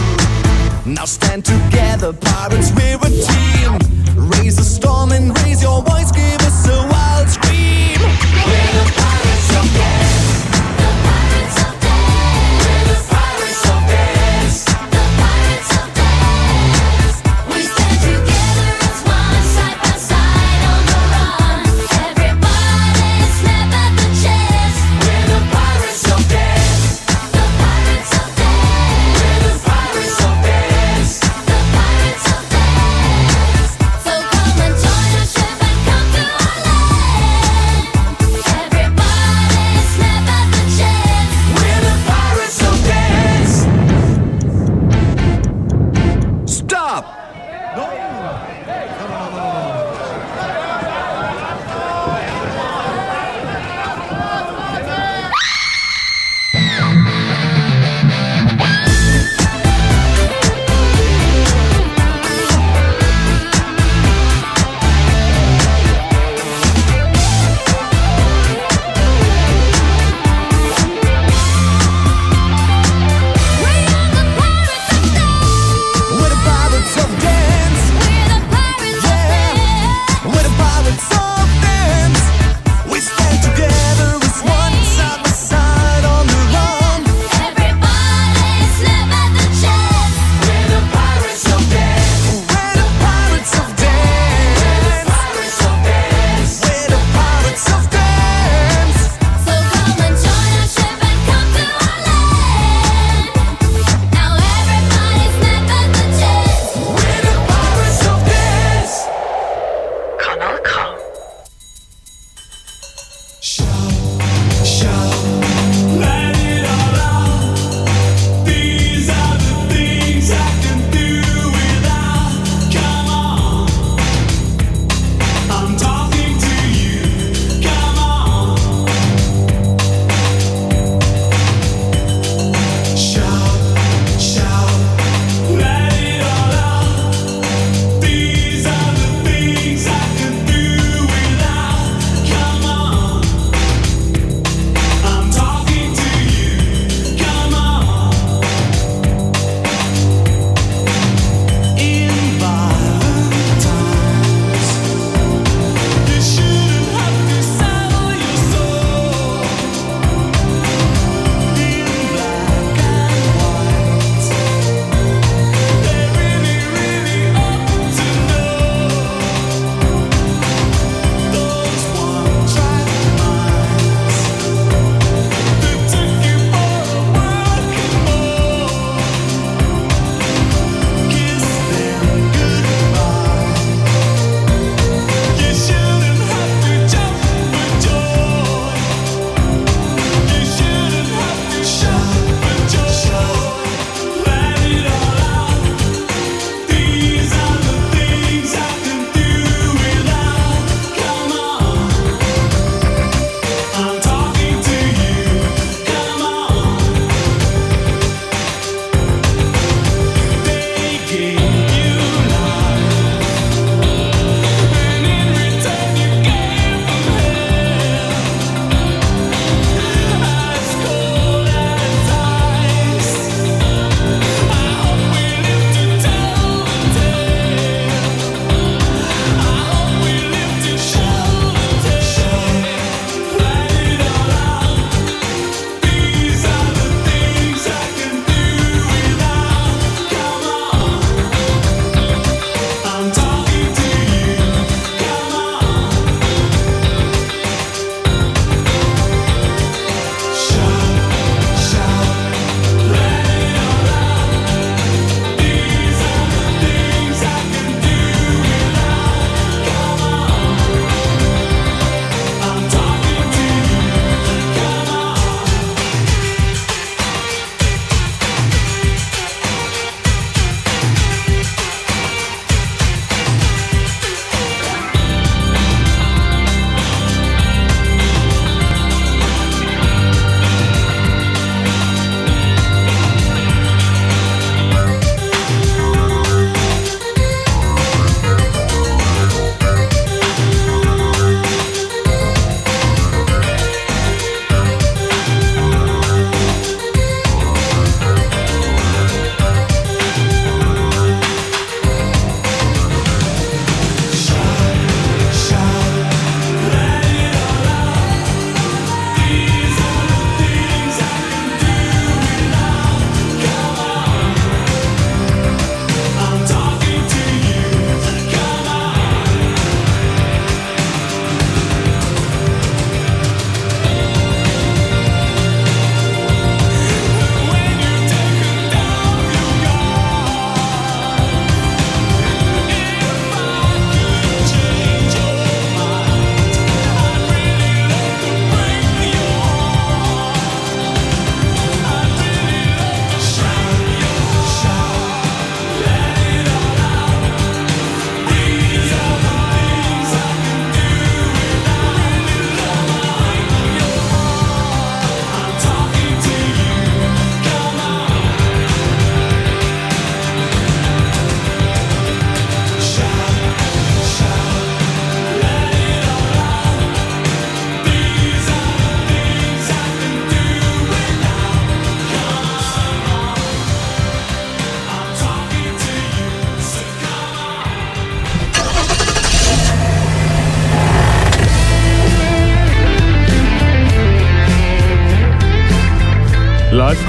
Now 0.87 1.05
stand 1.05 1.45
together, 1.45 2.13
pirates, 2.13 2.71
we're 2.71 2.97
a 2.97 3.09
team. 3.09 3.34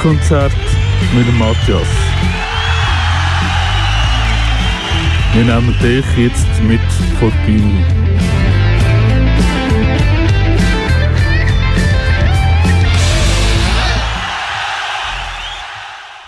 Live-Konzert 0.06 0.52
mit 1.16 1.26
dem 1.26 1.36
Matthias. 1.36 1.86
Wir 5.34 5.44
nehmen 5.44 5.74
dich 5.82 6.04
jetzt 6.16 6.62
mit 6.62 6.80
vor 7.18 7.32
die 7.44 7.52
Bühne. 7.52 7.84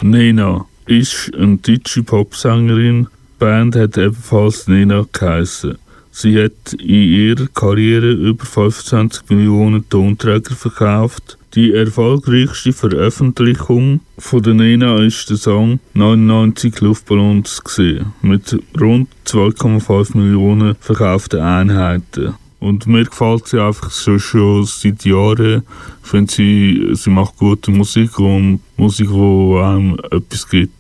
Nena 0.01 0.67
ist 0.87 1.33
eine 1.37 1.59
deutsche 1.59 2.03
Popsängerin. 2.03 3.05
Die 3.05 3.39
Band 3.39 3.77
hat 3.77 3.97
ebenfalls 3.97 4.67
Nena 4.67 5.07
geheißen. 5.13 5.79
Sie 6.11 6.43
hat 6.43 6.73
in 6.73 6.89
ihrer 6.89 7.47
Karriere 7.55 8.11
über 8.11 8.45
25 8.45 9.31
Millionen 9.31 9.89
Tonträger 9.89 10.57
verkauft. 10.57 11.38
Die 11.55 11.73
erfolgreichste 11.73 12.75
Veröffentlichung 12.75 14.01
von 14.19 14.43
der 14.43 14.53
Nena 14.53 15.03
ist 15.03 15.31
der 15.31 15.39
Song 15.39 15.81
99 15.95 16.81
Luftballons 16.81 17.65
gewesen, 17.65 18.13
mit 18.21 18.55
rund 18.79 19.09
2,5 19.27 20.15
Millionen 20.19 20.75
verkauften 20.79 21.41
Einheiten. 21.41 22.35
Und 22.61 22.87
mir 22.87 23.05
gefällt 23.05 23.47
sie 23.47 23.61
einfach 23.61 23.91
schon, 23.91 24.21
schon 24.21 24.67
seit 24.67 25.07
Jahren. 25.07 25.63
Ich 26.03 26.11
finde, 26.11 26.33
sie, 26.33 26.91
sie 26.93 27.11
macht 27.11 27.39
gute 27.39 27.71
Musik 27.71 28.19
und 28.19 28.61
Musik, 28.77 29.09
die 29.09 29.59
einem 29.59 29.99
etwas 30.11 30.49
gibt. 30.51 30.75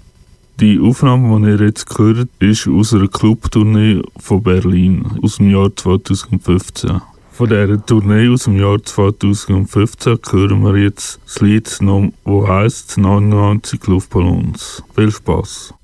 Die 0.60 0.78
Aufnahme, 0.80 1.46
die 1.46 1.52
ihr 1.52 1.66
jetzt 1.68 1.88
gehört, 1.88 2.28
ist 2.40 2.68
aus 2.68 2.92
einer 2.92 3.08
Clubtournee 3.08 4.02
von 4.18 4.42
Berlin 4.42 5.06
aus 5.22 5.36
dem 5.36 5.50
Jahr 5.50 5.74
2015. 5.74 7.00
Von 7.38 7.50
dieser 7.50 7.86
Tournee 7.86 8.28
aus 8.30 8.46
dem 8.46 8.58
Jahr 8.58 8.82
2015 8.82 10.18
hören 10.28 10.60
wir 10.64 10.76
jetzt 10.76 11.20
das 11.24 11.40
Lied, 11.40 11.66
das 11.68 12.48
heisst 12.48 12.98
99 12.98 13.86
Luftballons. 13.86 14.82
Viel 14.96 15.12
Spaß! 15.12 15.77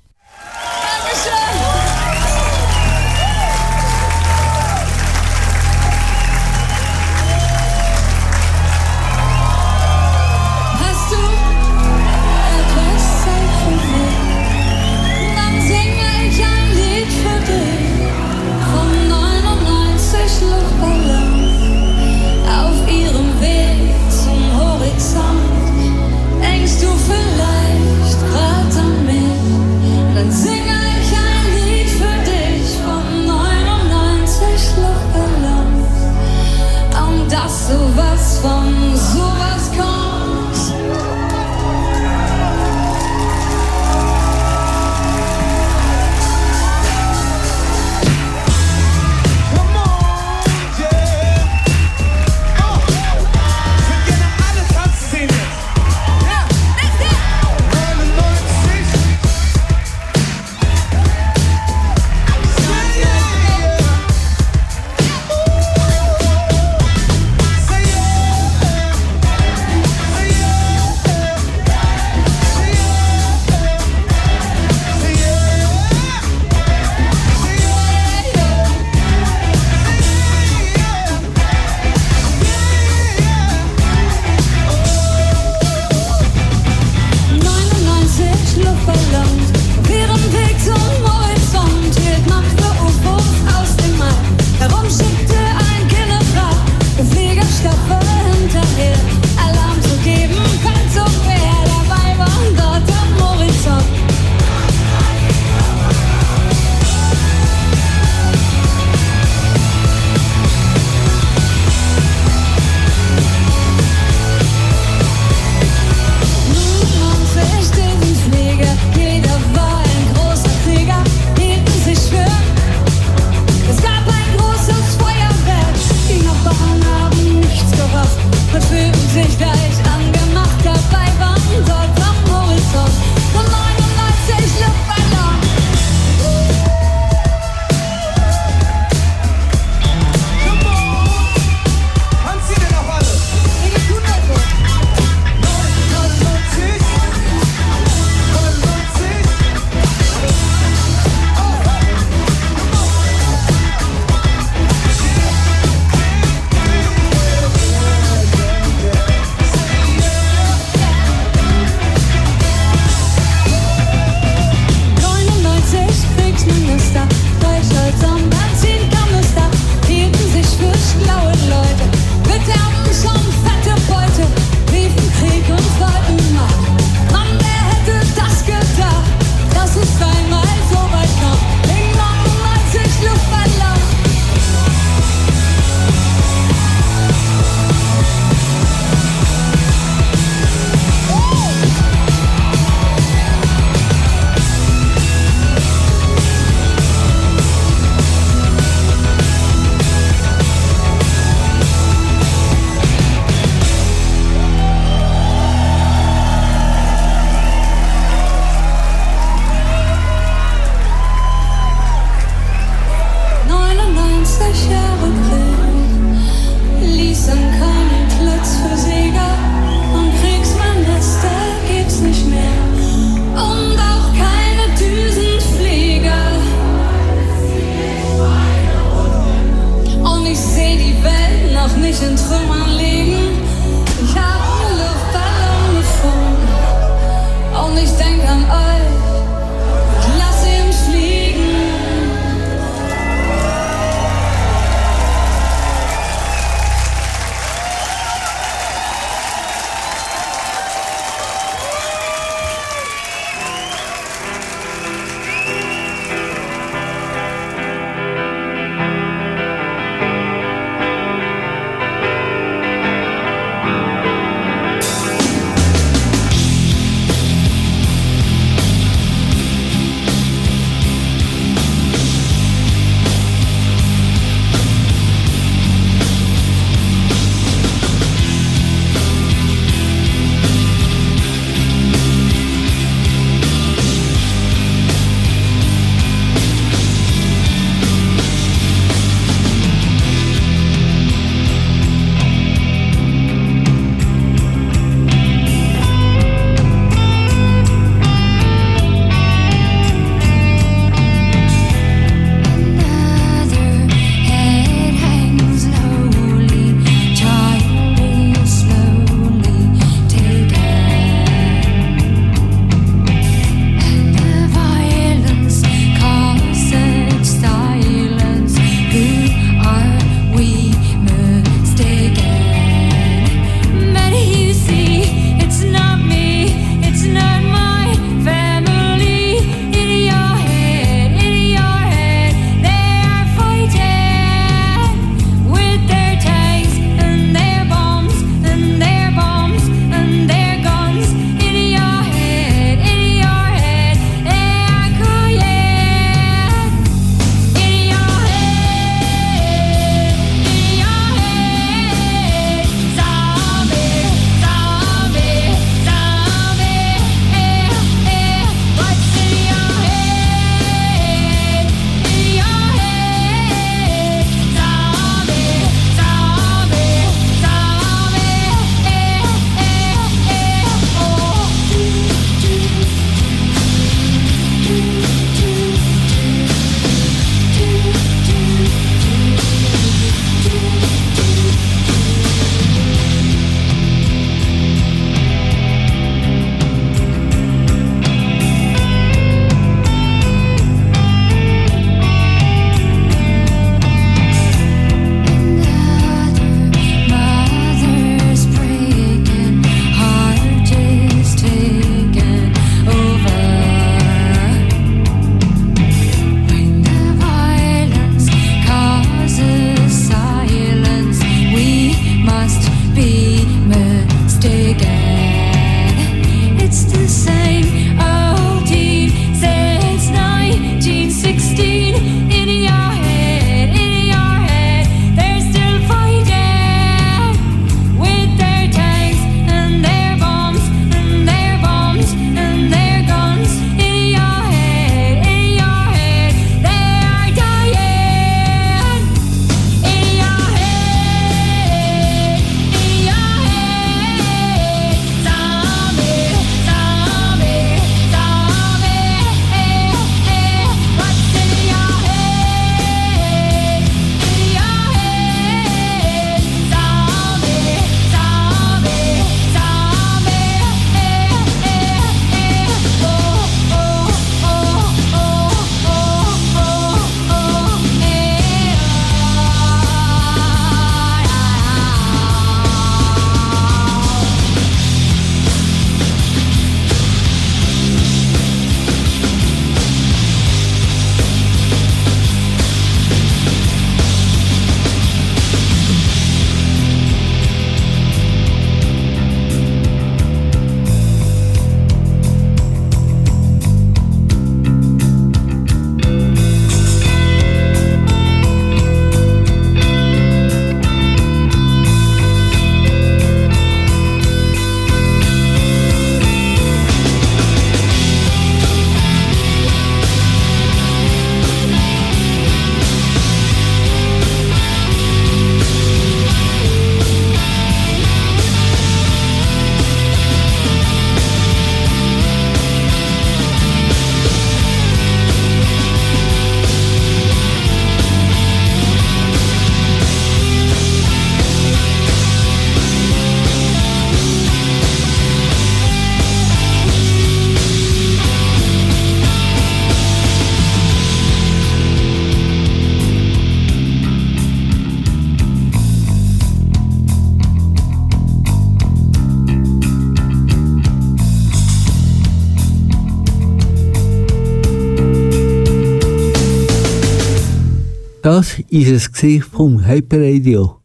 Ist 558.69 558.89
es 558.89 559.11
gewesen 559.11 559.43
vom 559.43 559.85
Hyperradio. 559.85 560.79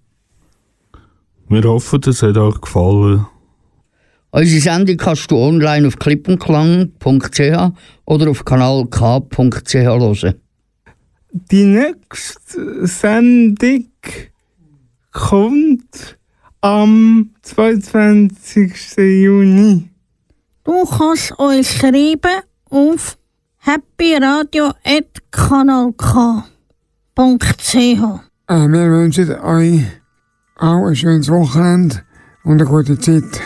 Wir 1.49 1.65
hoffen, 1.65 2.01
es 2.07 2.23
hat 2.23 2.37
euch 2.37 2.61
gefallen. 2.61 3.27
Unsere 4.31 4.61
Sendung 4.61 4.97
kannst 4.97 5.31
du 5.31 5.37
online 5.37 5.89
auf 5.89 5.99
klippenklang.ch 5.99 7.73
oder 8.05 8.31
auf 8.31 8.45
kanal 8.45 8.87
k.ch 8.87 9.75
hören. 9.75 10.35
Die 11.33 11.65
nächste 11.65 12.87
Sendung 12.87 13.87
kommt 15.13 16.19
am 16.61 17.31
22. 17.43 18.73
Juni. 18.97 19.91
Du 20.65 20.85
kannst 20.85 21.33
uns 21.39 21.73
schreiben 21.73 22.43
auf 22.69 23.19
happyradio.kanalk.ch. 27.21 28.21
Äh, 28.49 28.69
wir 28.69 28.91
wünschen 28.91 29.31
euch 29.41 29.85
auch 30.57 30.87
ein 30.87 30.97
schönes 30.97 31.31
Wochenende 31.31 32.03
und 32.45 32.61
eine 32.61 32.65
gute 32.65 32.99
Zeit. 32.99 33.41